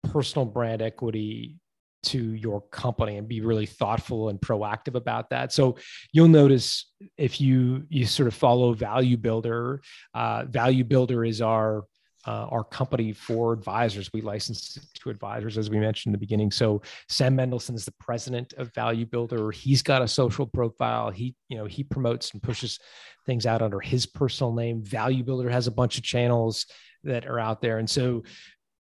personal 0.04 0.46
brand 0.46 0.82
equity 0.82 1.58
to 2.02 2.34
your 2.34 2.62
company 2.62 3.18
and 3.18 3.28
be 3.28 3.42
really 3.42 3.66
thoughtful 3.66 4.30
and 4.30 4.40
proactive 4.40 4.96
about 4.96 5.30
that. 5.32 5.52
So 5.52 5.78
you'll 6.14 6.28
notice 6.28 6.92
if 7.18 7.42
you 7.42 7.86
you 7.90 8.06
sort 8.06 8.28
of 8.28 8.34
follow 8.34 8.74
Value 8.74 9.18
Builder, 9.18 9.82
uh, 10.14 10.46
Value 10.46 10.84
Builder 10.84 11.26
is 11.26 11.42
our 11.42 11.84
uh, 12.30 12.48
our 12.52 12.64
company 12.64 13.12
for 13.12 13.54
advisors. 13.54 14.12
We 14.14 14.22
license 14.22 14.78
to 14.94 15.10
advisors, 15.10 15.58
as 15.58 15.72
we 15.72 15.80
mentioned 15.80 16.12
in 16.12 16.12
the 16.12 16.20
beginning. 16.20 16.52
So 16.52 16.84
Sam 17.08 17.36
Mendelson 17.36 17.74
is 17.74 17.86
the 17.86 17.94
president 18.00 18.54
of 18.54 18.72
Value 18.76 19.08
Builder. 19.08 19.50
He's 19.50 19.82
got 19.82 20.04
a 20.04 20.08
social 20.08 20.46
profile. 20.46 21.10
He, 21.10 21.36
you 21.48 21.58
know, 21.58 21.66
he 21.66 21.84
promotes 21.84 22.32
and 22.32 22.44
pushes 22.44 22.80
things 23.26 23.48
out 23.48 23.64
under 23.64 23.80
his 23.80 24.06
personal 24.06 24.54
name. 24.54 24.84
Value 24.84 25.24
Builder 25.24 25.50
has 25.50 25.66
a 25.66 25.72
bunch 25.72 25.98
of 25.98 26.04
channels 26.04 26.68
that 27.04 27.26
are 27.26 27.40
out 27.40 27.62
there. 27.62 27.80
And 27.80 27.90
so 27.90 28.22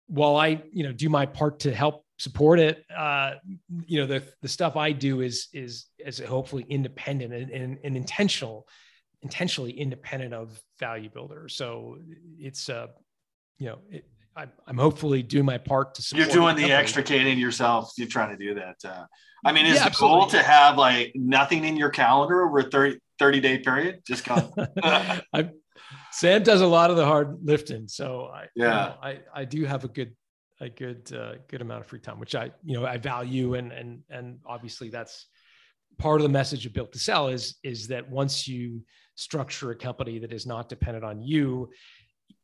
while 0.06 0.36
I, 0.36 0.62
you 0.70 0.84
know, 0.84 0.92
do 0.92 1.08
my 1.08 1.26
part 1.26 1.58
to 1.60 1.74
help 1.74 2.04
support 2.18 2.60
it, 2.60 2.84
uh, 2.96 3.32
you 3.84 4.00
know, 4.00 4.06
the 4.06 4.22
the 4.42 4.48
stuff 4.48 4.76
I 4.76 4.92
do 4.92 5.22
is 5.22 5.48
is 5.52 5.86
is 5.98 6.20
hopefully 6.20 6.66
independent 6.68 7.34
and, 7.34 7.50
and, 7.50 7.78
and 7.82 7.96
intentional 7.96 8.68
intentionally 9.22 9.72
independent 9.72 10.34
of 10.34 10.62
value 10.78 11.08
builder. 11.08 11.48
So 11.48 11.96
it's 12.38 12.68
uh, 12.68 12.88
you 13.58 13.68
know, 13.68 13.78
it, 13.90 14.04
I, 14.36 14.46
I'm 14.66 14.78
hopefully 14.78 15.22
doing 15.22 15.44
my 15.44 15.58
part 15.58 15.94
to 15.94 16.02
support. 16.02 16.26
You're 16.26 16.34
doing 16.34 16.56
the, 16.56 16.64
the 16.64 16.72
extricating 16.72 17.38
yourself. 17.38 17.92
You're 17.96 18.08
trying 18.08 18.36
to 18.36 18.44
do 18.44 18.54
that. 18.54 18.76
Uh, 18.84 19.04
I 19.44 19.52
mean, 19.52 19.66
is 19.66 19.74
yeah, 19.74 19.80
the 19.80 19.86
absolutely. 19.86 20.20
goal 20.20 20.30
to 20.30 20.42
have 20.42 20.76
like 20.76 21.12
nothing 21.14 21.64
in 21.64 21.76
your 21.76 21.90
calendar 21.90 22.44
over 22.44 22.60
a 22.60 22.64
30, 22.64 22.98
30 23.18 23.40
day 23.40 23.58
period? 23.58 24.00
Just 24.06 24.24
come. 24.24 24.52
Sam 26.12 26.42
does 26.42 26.60
a 26.60 26.66
lot 26.66 26.90
of 26.90 26.96
the 26.96 27.04
hard 27.04 27.38
lifting, 27.42 27.88
so 27.88 28.30
I, 28.32 28.46
yeah, 28.54 28.64
you 28.64 28.70
know, 28.70 28.94
I, 29.02 29.18
I 29.34 29.44
do 29.44 29.64
have 29.64 29.84
a 29.84 29.88
good, 29.88 30.14
a 30.60 30.68
good, 30.68 31.12
uh, 31.12 31.34
good 31.48 31.60
amount 31.60 31.80
of 31.80 31.86
free 31.86 31.98
time, 31.98 32.20
which 32.20 32.34
I, 32.34 32.52
you 32.64 32.78
know, 32.78 32.86
I 32.86 32.98
value, 32.98 33.54
and 33.54 33.72
and 33.72 34.02
and 34.10 34.38
obviously 34.46 34.90
that's 34.90 35.26
part 35.98 36.20
of 36.20 36.22
the 36.22 36.32
message 36.32 36.66
of 36.66 36.72
Built 36.72 36.92
to 36.92 36.98
Sell 36.98 37.28
is 37.28 37.56
is 37.64 37.88
that 37.88 38.08
once 38.08 38.46
you 38.46 38.84
structure 39.16 39.70
a 39.72 39.76
company 39.76 40.18
that 40.20 40.32
is 40.32 40.46
not 40.46 40.68
dependent 40.68 41.04
on 41.04 41.20
you, 41.20 41.68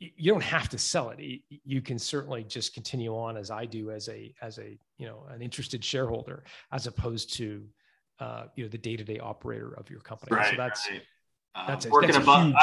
you 0.00 0.32
don't 0.32 0.42
have 0.42 0.68
to 0.70 0.78
sell 0.78 1.10
it. 1.10 1.42
You 1.64 1.82
can 1.82 1.98
certainly 1.98 2.42
just 2.42 2.72
continue 2.72 3.14
on 3.14 3.36
as 3.36 3.50
I 3.50 3.66
do 3.66 3.90
as 3.90 4.08
a 4.08 4.34
as 4.40 4.58
a 4.58 4.78
you 4.96 5.06
know 5.06 5.26
an 5.30 5.42
interested 5.42 5.84
shareholder, 5.84 6.42
as 6.72 6.86
opposed 6.86 7.34
to 7.34 7.62
uh, 8.18 8.44
you 8.56 8.64
know 8.64 8.70
the 8.70 8.78
day 8.78 8.96
to 8.96 9.04
day 9.04 9.18
operator 9.18 9.74
of 9.76 9.90
your 9.90 10.00
company. 10.00 10.34
Right, 10.34 10.50
so 10.50 10.56
that's 10.56 10.88
right. 10.90 11.02
that's, 11.66 11.84
um, 11.84 11.90
a, 11.90 11.92
working 11.92 12.12
that's 12.12 12.24
above. 12.24 12.54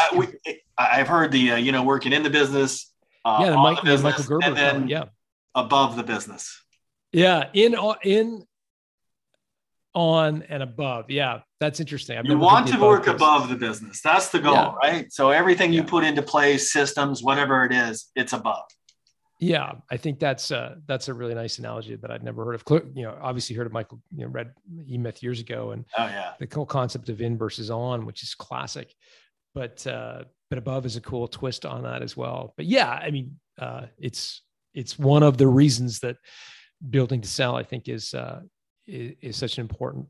I, 0.78 0.86
have 0.96 1.08
heard 1.08 1.32
the 1.32 1.52
uh, 1.52 1.56
you 1.58 1.72
know 1.72 1.84
working 1.84 2.12
in 2.12 2.24
the 2.24 2.30
business. 2.30 2.92
Uh, 3.24 3.38
yeah, 3.42 3.50
the, 3.52 3.58
Mike, 3.58 3.78
the 3.78 3.84
business, 3.84 4.18
Michael 4.18 4.40
Gerber. 4.40 4.56
Then 4.56 4.88
yeah, 4.88 5.06
above 5.54 5.96
the 5.96 6.04
business. 6.04 6.60
Yeah, 7.12 7.50
in 7.54 7.76
in 8.04 8.48
on 9.94 10.44
and 10.50 10.62
above. 10.62 11.10
Yeah, 11.10 11.40
that's 11.60 11.80
interesting. 11.80 12.18
I've 12.18 12.26
you 12.26 12.38
want 12.38 12.68
to 12.68 12.80
work 12.80 13.08
above 13.08 13.50
the 13.50 13.56
business. 13.56 14.02
That's 14.02 14.30
the 14.30 14.40
goal, 14.40 14.54
yeah. 14.54 14.74
right? 14.76 15.12
So 15.12 15.32
everything 15.32 15.74
you 15.74 15.84
put 15.84 16.04
into 16.04 16.22
place, 16.22 16.72
systems, 16.72 17.24
whatever 17.24 17.66
it 17.66 17.72
is, 17.72 18.12
it's 18.16 18.34
above. 18.34 18.66
Yeah, 19.40 19.74
I 19.92 19.98
think 19.98 20.20
that's 20.20 20.50
uh, 20.52 20.76
that's 20.88 21.10
a 21.10 21.14
really 21.14 21.36
nice 21.36 21.60
analogy 21.60 21.96
that 21.96 22.10
I'd 22.10 22.24
never 22.24 22.44
heard 22.44 22.56
of. 22.56 22.64
You 22.96 23.04
know, 23.04 23.18
obviously 23.22 23.56
heard 23.56 23.68
of 23.68 23.74
Michael, 23.74 24.02
you 24.16 24.26
know, 24.26 24.32
read 24.32 24.52
E 24.88 24.98
Myth 24.98 25.22
years 25.22 25.40
ago, 25.40 25.72
and 25.72 25.86
oh 25.98 26.06
yeah, 26.06 26.32
the 26.40 26.48
whole 26.54 26.66
concept 26.66 27.10
of 27.10 27.22
in 27.22 27.38
versus 27.38 27.70
on, 27.70 28.06
which 28.06 28.24
is 28.24 28.34
classic. 28.34 28.94
But 29.54 29.86
uh, 29.86 30.24
but 30.50 30.58
above 30.58 30.86
is 30.88 30.96
a 30.96 31.02
cool 31.02 31.28
twist 31.28 31.66
on 31.66 31.84
that 31.84 32.02
as 32.02 32.18
well. 32.18 32.54
But 32.58 32.66
yeah, 32.66 32.90
I 32.90 33.12
mean, 33.12 33.40
uh, 33.60 33.86
it's 34.00 34.42
it's 34.74 34.98
one 34.98 35.22
of 35.22 35.38
the 35.38 35.48
reasons 35.48 36.00
that 36.00 36.18
building 36.90 37.22
to 37.22 37.28
sell, 37.28 37.56
I 37.56 37.64
think, 37.64 37.90
is 37.90 38.16
uh, 38.16 38.42
is, 38.88 39.16
is 39.22 39.38
such 39.38 39.58
an 39.58 39.62
important 39.62 40.08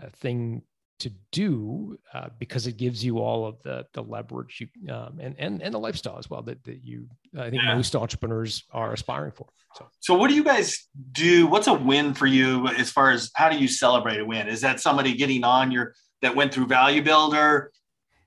uh, 0.00 0.08
thing 0.16 0.62
to 1.00 1.10
do 1.32 1.98
uh, 2.12 2.28
because 2.38 2.66
it 2.66 2.76
gives 2.76 3.02
you 3.02 3.18
all 3.18 3.46
of 3.46 3.56
the 3.62 3.86
the 3.94 4.02
leverage 4.02 4.60
you 4.60 4.92
um, 4.92 5.18
and 5.18 5.34
and 5.38 5.62
and 5.62 5.74
the 5.74 5.78
lifestyle 5.78 6.18
as 6.18 6.28
well 6.28 6.42
that 6.42 6.62
that 6.64 6.84
you 6.84 7.08
I 7.38 7.48
think 7.48 7.62
yeah. 7.62 7.74
most 7.74 7.96
entrepreneurs 7.96 8.64
are 8.72 8.92
aspiring 8.92 9.32
for. 9.32 9.46
So. 9.76 9.86
so 10.00 10.14
what 10.14 10.28
do 10.28 10.34
you 10.34 10.44
guys 10.44 10.88
do? 11.12 11.46
What's 11.46 11.68
a 11.68 11.74
win 11.74 12.12
for 12.12 12.26
you 12.26 12.66
as 12.68 12.90
far 12.90 13.12
as 13.12 13.30
how 13.34 13.48
do 13.48 13.56
you 13.56 13.68
celebrate 13.68 14.18
a 14.18 14.24
win? 14.24 14.48
Is 14.48 14.60
that 14.60 14.80
somebody 14.80 15.14
getting 15.14 15.44
on 15.44 15.70
your 15.70 15.94
that 16.22 16.36
went 16.36 16.52
through 16.52 16.66
Value 16.66 17.02
Builder 17.02 17.72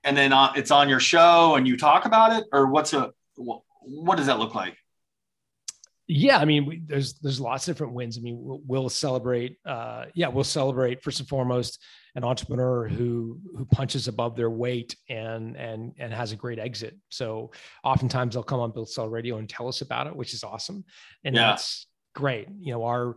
and 0.02 0.16
then 0.16 0.32
uh, 0.32 0.52
it's 0.56 0.70
on 0.70 0.88
your 0.88 1.00
show 1.00 1.54
and 1.56 1.66
you 1.66 1.76
talk 1.76 2.04
about 2.04 2.32
it, 2.32 2.44
or 2.52 2.66
what's 2.66 2.92
a 2.92 3.12
what 3.36 4.16
does 4.16 4.26
that 4.26 4.38
look 4.38 4.54
like? 4.54 4.76
Yeah 6.06 6.38
i 6.38 6.44
mean 6.44 6.66
we, 6.66 6.82
there's 6.86 7.14
there's 7.14 7.40
lots 7.40 7.66
of 7.66 7.74
different 7.74 7.94
wins. 7.94 8.18
I 8.18 8.20
mean 8.20 8.38
we'll, 8.40 8.60
we'll 8.66 8.88
celebrate 8.88 9.56
uh, 9.64 10.06
yeah 10.14 10.28
we'll 10.28 10.44
celebrate 10.44 11.02
first 11.02 11.20
and 11.20 11.28
foremost 11.28 11.82
an 12.14 12.24
entrepreneur 12.24 12.86
who 12.86 13.40
who 13.56 13.64
punches 13.66 14.06
above 14.08 14.36
their 14.36 14.50
weight 14.50 14.96
and 15.08 15.56
and 15.56 15.92
and 15.98 16.12
has 16.12 16.32
a 16.32 16.36
great 16.36 16.58
exit. 16.58 16.96
So 17.08 17.52
oftentimes 17.82 18.34
they'll 18.34 18.42
come 18.42 18.60
on 18.60 18.72
build 18.72 18.90
sell 18.90 19.08
radio 19.08 19.38
and 19.38 19.48
tell 19.48 19.68
us 19.68 19.80
about 19.80 20.06
it 20.06 20.14
which 20.14 20.34
is 20.34 20.44
awesome. 20.44 20.84
And 21.24 21.34
yeah. 21.34 21.48
that's 21.48 21.86
great. 22.14 22.48
You 22.60 22.74
know 22.74 22.84
our 22.84 23.16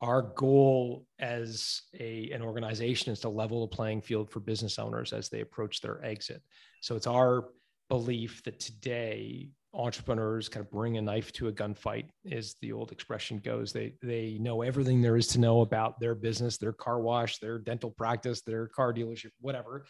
our 0.00 0.22
goal 0.22 1.06
as 1.18 1.82
a 1.98 2.30
an 2.30 2.42
organization 2.42 3.12
is 3.12 3.20
to 3.20 3.28
level 3.28 3.62
the 3.62 3.76
playing 3.76 4.00
field 4.00 4.30
for 4.30 4.40
business 4.40 4.78
owners 4.78 5.12
as 5.12 5.28
they 5.28 5.40
approach 5.40 5.80
their 5.80 6.02
exit. 6.04 6.42
So 6.80 6.96
it's 6.96 7.06
our 7.06 7.48
belief 7.88 8.42
that 8.44 8.60
today 8.60 9.50
entrepreneurs 9.72 10.48
kind 10.48 10.64
of 10.64 10.70
bring 10.70 10.96
a 10.96 11.02
knife 11.02 11.32
to 11.32 11.48
a 11.48 11.52
gunfight 11.52 12.06
as 12.30 12.56
the 12.60 12.72
old 12.72 12.90
expression 12.90 13.38
goes. 13.38 13.72
They 13.72 13.94
they 14.02 14.36
know 14.40 14.62
everything 14.62 15.00
there 15.00 15.16
is 15.16 15.28
to 15.28 15.40
know 15.40 15.60
about 15.60 16.00
their 16.00 16.14
business 16.14 16.56
their 16.56 16.72
car 16.72 17.00
wash 17.00 17.38
their 17.38 17.58
dental 17.58 17.90
practice 17.90 18.42
their 18.42 18.66
car 18.66 18.92
dealership 18.92 19.30
whatever 19.40 19.84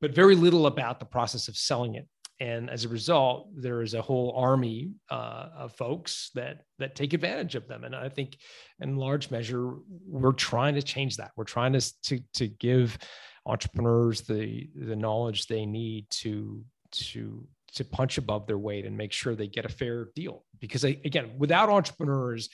but 0.00 0.14
very 0.14 0.36
little 0.36 0.66
about 0.66 1.00
the 1.00 1.06
process 1.06 1.48
of 1.48 1.56
selling 1.56 1.94
it. 1.94 2.06
And 2.38 2.68
as 2.68 2.84
a 2.84 2.88
result 2.88 3.48
there 3.56 3.82
is 3.82 3.94
a 3.94 4.02
whole 4.02 4.32
army 4.36 4.92
uh, 5.10 5.48
of 5.56 5.72
folks 5.74 6.30
that 6.34 6.62
that 6.78 6.94
take 6.94 7.12
advantage 7.12 7.56
of 7.56 7.66
them. 7.66 7.82
And 7.82 7.96
i 7.96 8.08
think 8.08 8.36
in 8.80 8.96
large 8.96 9.30
measure 9.30 9.74
we're 10.06 10.32
trying 10.32 10.76
to 10.76 10.82
change 10.82 11.16
that. 11.16 11.32
We're 11.36 11.44
trying 11.44 11.72
to 11.72 11.80
to, 12.04 12.20
to 12.34 12.46
give 12.46 12.96
entrepreneurs 13.44 14.20
the 14.20 14.68
the 14.76 14.96
knowledge 14.96 15.46
they 15.46 15.66
need 15.66 16.06
to 16.10 16.64
to 16.92 17.46
to 17.74 17.84
punch 17.84 18.18
above 18.18 18.46
their 18.46 18.58
weight 18.58 18.86
and 18.86 18.96
make 18.96 19.12
sure 19.12 19.34
they 19.34 19.48
get 19.48 19.64
a 19.64 19.70
fair 19.70 20.08
deal. 20.14 20.44
Because 20.60 20.84
I, 20.84 20.98
again, 21.04 21.32
without 21.38 21.68
entrepreneurs 21.68 22.48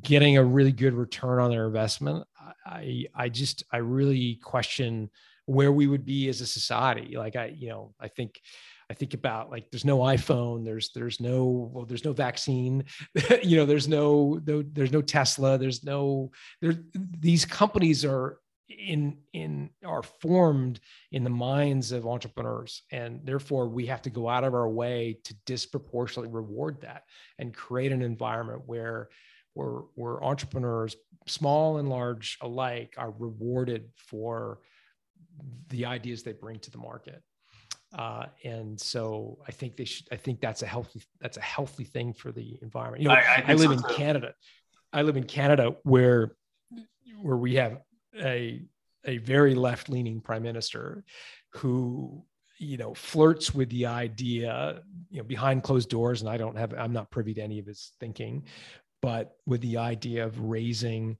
getting 0.00 0.36
a 0.36 0.44
really 0.44 0.72
good 0.72 0.94
return 0.94 1.38
on 1.38 1.50
their 1.50 1.66
investment, 1.66 2.26
I 2.66 3.06
I 3.14 3.28
just 3.28 3.64
I 3.72 3.78
really 3.78 4.36
question 4.42 5.10
where 5.46 5.72
we 5.72 5.86
would 5.86 6.04
be 6.04 6.28
as 6.28 6.40
a 6.40 6.46
society. 6.46 7.16
Like 7.16 7.36
I, 7.36 7.46
you 7.46 7.68
know, 7.68 7.94
I 8.00 8.08
think 8.08 8.40
I 8.90 8.94
think 8.94 9.14
about 9.14 9.50
like 9.50 9.70
there's 9.70 9.84
no 9.84 9.98
iPhone, 10.00 10.64
there's 10.64 10.90
there's 10.94 11.20
no 11.20 11.70
well, 11.72 11.86
there's 11.86 12.04
no 12.04 12.12
vaccine, 12.12 12.84
you 13.42 13.56
know, 13.56 13.66
there's 13.66 13.88
no, 13.88 14.40
no 14.46 14.62
there's 14.62 14.92
no 14.92 15.02
Tesla, 15.02 15.56
there's 15.58 15.82
no 15.82 16.30
there 16.60 16.74
these 16.94 17.44
companies 17.44 18.04
are 18.04 18.38
in 18.68 19.18
in 19.32 19.70
are 19.84 20.02
formed 20.02 20.80
in 21.10 21.24
the 21.24 21.30
minds 21.30 21.92
of 21.92 22.06
entrepreneurs 22.06 22.82
and 22.90 23.20
therefore 23.24 23.68
we 23.68 23.86
have 23.86 24.02
to 24.02 24.10
go 24.10 24.28
out 24.28 24.44
of 24.44 24.54
our 24.54 24.68
way 24.68 25.18
to 25.24 25.34
disproportionately 25.46 26.32
reward 26.32 26.80
that 26.80 27.02
and 27.38 27.54
create 27.54 27.92
an 27.92 28.02
environment 28.02 28.62
where 28.66 29.08
where 29.54 29.80
where 29.94 30.22
entrepreneurs 30.24 30.96
small 31.26 31.78
and 31.78 31.88
large 31.88 32.38
alike 32.40 32.94
are 32.96 33.12
rewarded 33.18 33.90
for 33.96 34.60
the 35.68 35.84
ideas 35.84 36.22
they 36.22 36.32
bring 36.32 36.58
to 36.58 36.70
the 36.70 36.78
market 36.78 37.22
uh, 37.94 38.26
and 38.44 38.80
so 38.80 39.38
I 39.46 39.52
think 39.52 39.76
they 39.76 39.84
should. 39.84 40.06
I 40.10 40.16
think 40.16 40.40
that's 40.40 40.62
a 40.62 40.66
healthy. 40.66 41.02
That's 41.20 41.36
a 41.36 41.42
healthy 41.42 41.84
thing 41.84 42.14
for 42.14 42.32
the 42.32 42.58
environment. 42.62 43.02
You 43.02 43.08
know, 43.08 43.14
I, 43.14 43.18
I, 43.18 43.44
I 43.48 43.54
live 43.54 43.78
so 43.78 43.86
in. 43.86 43.94
Canada. 43.94 44.32
I 44.92 45.02
live 45.02 45.16
in 45.16 45.24
Canada 45.24 45.74
where 45.82 46.34
where 47.20 47.36
we 47.36 47.56
have 47.56 47.78
a 48.20 48.62
a 49.04 49.18
very 49.18 49.54
left 49.54 49.88
leaning 49.88 50.20
prime 50.20 50.42
minister 50.42 51.04
who 51.50 52.22
you 52.58 52.76
know 52.76 52.94
flirts 52.94 53.54
with 53.54 53.68
the 53.70 53.86
idea 53.86 54.80
you 55.10 55.18
know 55.18 55.24
behind 55.24 55.62
closed 55.62 55.88
doors 55.88 56.20
and 56.20 56.30
i 56.30 56.36
don't 56.36 56.56
have 56.56 56.72
i'm 56.74 56.92
not 56.92 57.10
privy 57.10 57.34
to 57.34 57.40
any 57.40 57.58
of 57.58 57.66
his 57.66 57.92
thinking 57.98 58.44
but 59.00 59.36
with 59.46 59.60
the 59.62 59.76
idea 59.76 60.24
of 60.24 60.38
raising 60.40 61.16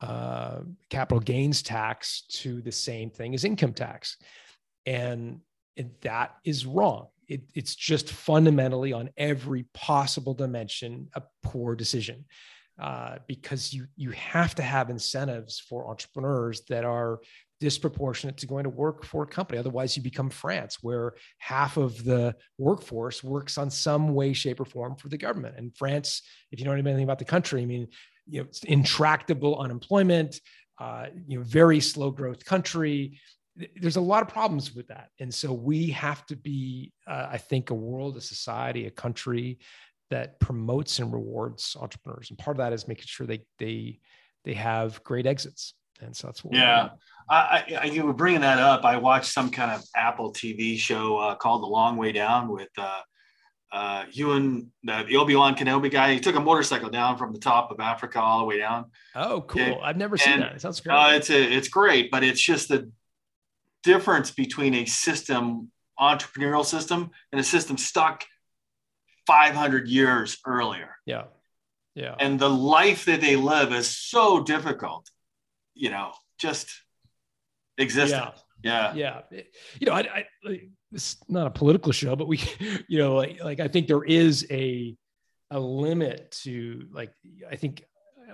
uh, 0.00 0.60
capital 0.90 1.20
gains 1.20 1.62
tax 1.62 2.22
to 2.28 2.60
the 2.62 2.70
same 2.70 3.10
thing 3.10 3.34
as 3.34 3.44
income 3.44 3.72
tax 3.72 4.16
and 4.86 5.40
and 5.76 5.90
that 6.02 6.36
is 6.44 6.66
wrong. 6.66 7.08
It, 7.26 7.42
it's 7.54 7.74
just 7.74 8.10
fundamentally 8.10 8.92
on 8.92 9.10
every 9.16 9.64
possible 9.72 10.34
dimension 10.34 11.08
a 11.14 11.22
poor 11.42 11.74
decision 11.74 12.26
uh, 12.80 13.16
because 13.28 13.72
you 13.72 13.86
you 13.96 14.10
have 14.10 14.54
to 14.56 14.62
have 14.62 14.90
incentives 14.90 15.60
for 15.60 15.88
entrepreneurs 15.88 16.62
that 16.68 16.84
are 16.84 17.20
disproportionate 17.60 18.36
to 18.36 18.46
going 18.46 18.64
to 18.64 18.70
work 18.70 19.04
for 19.04 19.22
a 19.22 19.26
company. 19.26 19.58
Otherwise, 19.58 19.96
you 19.96 20.02
become 20.02 20.28
France, 20.28 20.78
where 20.82 21.14
half 21.38 21.76
of 21.76 22.02
the 22.04 22.34
workforce 22.58 23.22
works 23.22 23.58
on 23.58 23.70
some 23.70 24.12
way, 24.14 24.32
shape, 24.32 24.60
or 24.60 24.64
form 24.64 24.96
for 24.96 25.08
the 25.08 25.16
government. 25.16 25.54
And 25.56 25.74
France, 25.76 26.22
if 26.50 26.58
you 26.58 26.64
don't 26.64 26.74
know 26.74 26.90
anything 26.90 27.04
about 27.04 27.20
the 27.20 27.24
country, 27.24 27.62
I 27.62 27.66
mean, 27.66 27.86
you 28.26 28.42
know, 28.42 28.48
intractable 28.64 29.58
unemployment, 29.58 30.40
uh, 30.80 31.06
you 31.28 31.38
know, 31.38 31.44
very 31.44 31.80
slow 31.80 32.10
growth 32.10 32.44
country 32.44 33.20
there's 33.80 33.96
a 33.96 34.00
lot 34.00 34.20
of 34.20 34.28
problems 34.28 34.74
with 34.74 34.88
that 34.88 35.10
and 35.20 35.32
so 35.32 35.52
we 35.52 35.88
have 35.88 36.26
to 36.26 36.34
be 36.34 36.92
uh, 37.06 37.28
i 37.30 37.38
think 37.38 37.70
a 37.70 37.74
world 37.74 38.16
a 38.16 38.20
society 38.20 38.86
a 38.86 38.90
country 38.90 39.58
that 40.10 40.38
promotes 40.40 40.98
and 40.98 41.12
rewards 41.12 41.76
entrepreneurs 41.80 42.30
and 42.30 42.38
part 42.38 42.56
of 42.56 42.58
that 42.58 42.72
is 42.72 42.88
making 42.88 43.04
sure 43.06 43.26
they 43.26 43.44
they 43.58 43.98
they 44.44 44.54
have 44.54 45.02
great 45.04 45.26
exits 45.26 45.74
and 46.00 46.14
so 46.14 46.26
that's 46.28 46.44
what 46.44 46.54
yeah 46.54 46.90
I, 47.30 47.78
I, 47.80 47.84
you 47.86 48.04
were 48.04 48.12
bringing 48.12 48.42
that 48.42 48.58
up 48.58 48.84
i 48.84 48.96
watched 48.96 49.32
some 49.32 49.50
kind 49.50 49.70
of 49.70 49.82
apple 49.96 50.32
tv 50.32 50.76
show 50.78 51.16
uh, 51.18 51.34
called 51.36 51.62
the 51.62 51.66
long 51.66 51.96
way 51.96 52.12
down 52.12 52.48
with 52.48 52.68
uh, 52.76 53.00
uh, 53.74 54.04
Ewan, 54.12 54.70
the, 54.84 55.04
the 55.08 55.16
Obi 55.16 55.34
Wan 55.34 55.56
Kenobi 55.56 55.90
guy, 55.90 56.14
he 56.14 56.20
took 56.20 56.36
a 56.36 56.40
motorcycle 56.40 56.88
down 56.90 57.18
from 57.18 57.32
the 57.32 57.40
top 57.40 57.72
of 57.72 57.80
Africa 57.80 58.20
all 58.20 58.38
the 58.38 58.44
way 58.44 58.56
down. 58.56 58.84
Oh, 59.16 59.40
cool! 59.40 59.62
Yeah. 59.62 59.78
I've 59.82 59.96
never 59.96 60.16
seen 60.16 60.34
and, 60.34 60.42
that. 60.42 60.54
It 60.54 60.60
sounds 60.60 60.80
great. 60.80 60.94
Uh, 60.94 61.10
it's 61.16 61.28
a, 61.28 61.42
it's 61.42 61.66
great, 61.66 62.08
but 62.12 62.22
it's 62.22 62.40
just 62.40 62.68
the 62.68 62.88
difference 63.82 64.30
between 64.30 64.74
a 64.74 64.84
system, 64.84 65.72
entrepreneurial 65.98 66.64
system, 66.64 67.10
and 67.32 67.40
a 67.40 67.44
system 67.44 67.76
stuck 67.76 68.24
500 69.26 69.88
years 69.88 70.38
earlier. 70.46 70.90
Yeah. 71.06 71.24
Yeah. 71.94 72.16
And 72.18 72.38
the 72.38 72.50
life 72.50 73.04
that 73.04 73.20
they 73.20 73.36
live 73.36 73.72
is 73.72 73.88
so 73.88 74.42
difficult, 74.42 75.08
you 75.74 75.90
know, 75.90 76.12
just 76.38 76.68
existing. 77.78 78.18
Yeah. 78.62 78.94
Yeah. 78.94 79.22
Yeah. 79.30 79.40
You 79.78 79.86
know, 79.86 79.92
I, 79.92 80.24
I, 80.44 80.60
it's 80.92 81.16
not 81.28 81.46
a 81.46 81.50
political 81.50 81.92
show, 81.92 82.16
but 82.16 82.26
we, 82.26 82.40
you 82.88 82.98
know, 82.98 83.14
like, 83.14 83.42
like 83.42 83.60
I 83.60 83.68
think 83.68 83.86
there 83.86 84.04
is 84.04 84.46
a, 84.50 84.96
a 85.50 85.60
limit 85.60 86.32
to 86.42 86.88
like, 86.92 87.12
I 87.48 87.56
think 87.56 87.84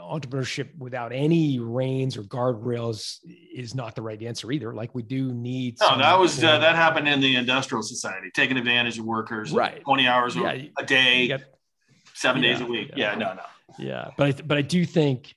entrepreneurship 0.01 0.69
without 0.79 1.13
any 1.13 1.59
reins 1.59 2.17
or 2.17 2.23
guardrails 2.23 3.19
is 3.55 3.75
not 3.75 3.95
the 3.95 4.03
right 4.03 4.23
answer 4.23 4.51
either. 4.53 4.75
Like 4.75 4.95
we 4.95 5.03
do 5.03 5.33
need. 5.33 5.77
No, 5.81 5.99
that 5.99 6.19
was 6.19 6.43
uh, 6.43 6.59
that 6.59 6.77
happened 6.77 7.09
in 7.09 7.21
the 7.21 7.37
industrial 7.37 7.83
society, 7.83 8.31
taking 8.35 8.57
advantage 8.57 8.99
of 8.99 9.05
workers, 9.05 9.53
right? 9.53 9.83
Twenty 9.83 10.07
hours 10.07 10.37
yeah, 10.37 10.57
a 10.79 10.85
day, 10.85 11.39
seven 12.15 12.43
yeah, 12.43 12.53
days 12.53 12.61
a 12.61 12.67
week. 12.67 12.91
Yeah, 12.97 13.13
yeah, 13.13 13.19
no, 13.19 13.35
no. 13.35 13.43
Yeah, 13.79 14.11
but 14.17 14.27
I, 14.27 14.43
but 14.43 14.59
I 14.59 14.63
do 14.63 14.85
think, 14.85 15.35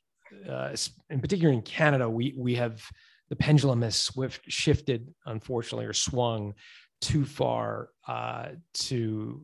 uh, 0.50 0.76
in 1.10 1.20
particular 1.20 1.54
in 1.54 1.62
Canada, 1.62 2.10
we 2.10 2.34
we 2.38 2.56
have 2.56 2.84
the 3.30 3.36
pendulum 3.36 3.82
has 3.82 3.96
swift 3.96 4.42
shifted, 4.48 5.14
unfortunately, 5.26 5.86
or 5.86 5.94
swung 5.94 6.54
too 7.02 7.26
far 7.26 7.90
uh, 8.08 8.50
to 8.74 9.44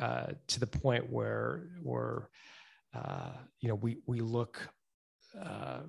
uh, 0.00 0.26
to 0.48 0.60
the 0.60 0.66
point 0.66 1.10
where 1.10 1.68
where 1.82 2.28
uh, 2.94 3.30
you 3.60 3.68
know, 3.68 3.74
we 3.74 3.98
we 4.06 4.20
look, 4.20 4.68
uh, 5.40 5.80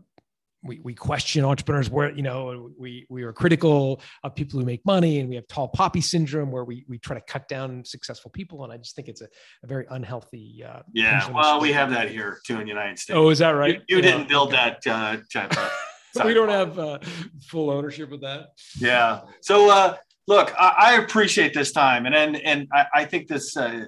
we 0.63 0.79
we 0.83 0.93
question 0.93 1.45
entrepreneurs 1.45 1.89
where 1.89 2.11
you 2.11 2.21
know 2.21 2.71
we 2.77 3.05
we 3.09 3.23
are 3.23 3.31
critical 3.31 4.01
of 4.23 4.35
people 4.35 4.59
who 4.59 4.65
make 4.65 4.85
money, 4.85 5.19
and 5.19 5.29
we 5.29 5.35
have 5.35 5.47
tall 5.47 5.69
poppy 5.69 6.01
syndrome 6.01 6.51
where 6.51 6.65
we 6.65 6.85
we 6.87 6.97
try 6.97 7.15
to 7.15 7.21
cut 7.21 7.47
down 7.47 7.85
successful 7.85 8.31
people, 8.31 8.63
and 8.63 8.73
I 8.73 8.77
just 8.77 8.95
think 8.95 9.07
it's 9.07 9.21
a, 9.21 9.27
a 9.63 9.67
very 9.67 9.85
unhealthy. 9.89 10.63
Uh, 10.67 10.81
yeah, 10.93 11.29
well, 11.31 11.61
we 11.61 11.71
have 11.71 11.89
that 11.91 12.09
here 12.09 12.39
too 12.45 12.55
in 12.55 12.61
the 12.61 12.67
United 12.67 12.99
States. 12.99 13.15
Oh, 13.15 13.29
is 13.29 13.39
that 13.39 13.51
right? 13.51 13.81
You, 13.87 13.97
you 13.97 14.01
didn't 14.01 14.27
build 14.27 14.51
that. 14.51 14.85
Uh, 14.85 15.17
so 16.13 16.25
we 16.25 16.33
don't 16.33 16.49
have 16.49 16.77
uh, 16.77 16.99
full 17.47 17.69
ownership 17.69 18.11
of 18.11 18.21
that. 18.21 18.49
Yeah. 18.77 19.21
So 19.41 19.71
uh, 19.71 19.95
look, 20.27 20.53
I, 20.59 20.75
I, 20.77 20.93
appreciate 21.01 21.53
this 21.53 21.71
time, 21.71 22.05
and 22.05 22.15
and 22.15 22.35
and 22.37 22.67
I, 22.73 22.85
I 22.93 23.05
think 23.05 23.27
this 23.27 23.55
uh, 23.55 23.85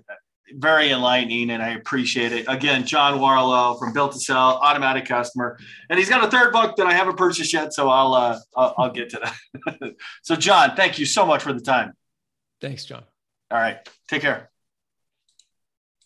very 0.56 0.92
enlightening 0.92 1.52
and 1.52 1.62
I 1.62 1.72
appreciate 1.72 2.32
it. 2.32 2.46
Again, 2.48 2.86
John 2.86 3.20
Warrillow 3.20 3.80
from 3.80 3.94
Built 3.94 4.14
to 4.14 4.20
Sell, 4.20 4.58
automatic 4.62 5.06
customer, 5.06 5.58
and 5.90 5.98
he's 5.98 6.10
got 6.10 6.24
a 6.24 6.30
third 6.30 6.52
book 6.52 6.76
that 6.78 6.88
I 6.88 6.94
haven't 6.94 7.18
purchased 7.18 7.54
yet, 7.54 7.74
so 7.74 7.90
I'll 7.90 8.14
uh, 8.14 8.40
I'll, 8.56 8.76
I'll 8.78 8.92
get 8.92 9.10
to 9.12 9.34
that. 9.66 9.96
so, 10.24 10.36
John, 10.36 10.76
thank 10.76 11.00
you 11.00 11.06
so 11.06 11.26
much 11.26 11.42
for 11.42 11.54
the 11.54 11.62
time. 11.62 11.94
Thanks, 12.60 12.86
John. 12.86 13.04
All 13.50 13.58
right, 13.58 13.78
take 14.08 14.22
care. 14.22 14.51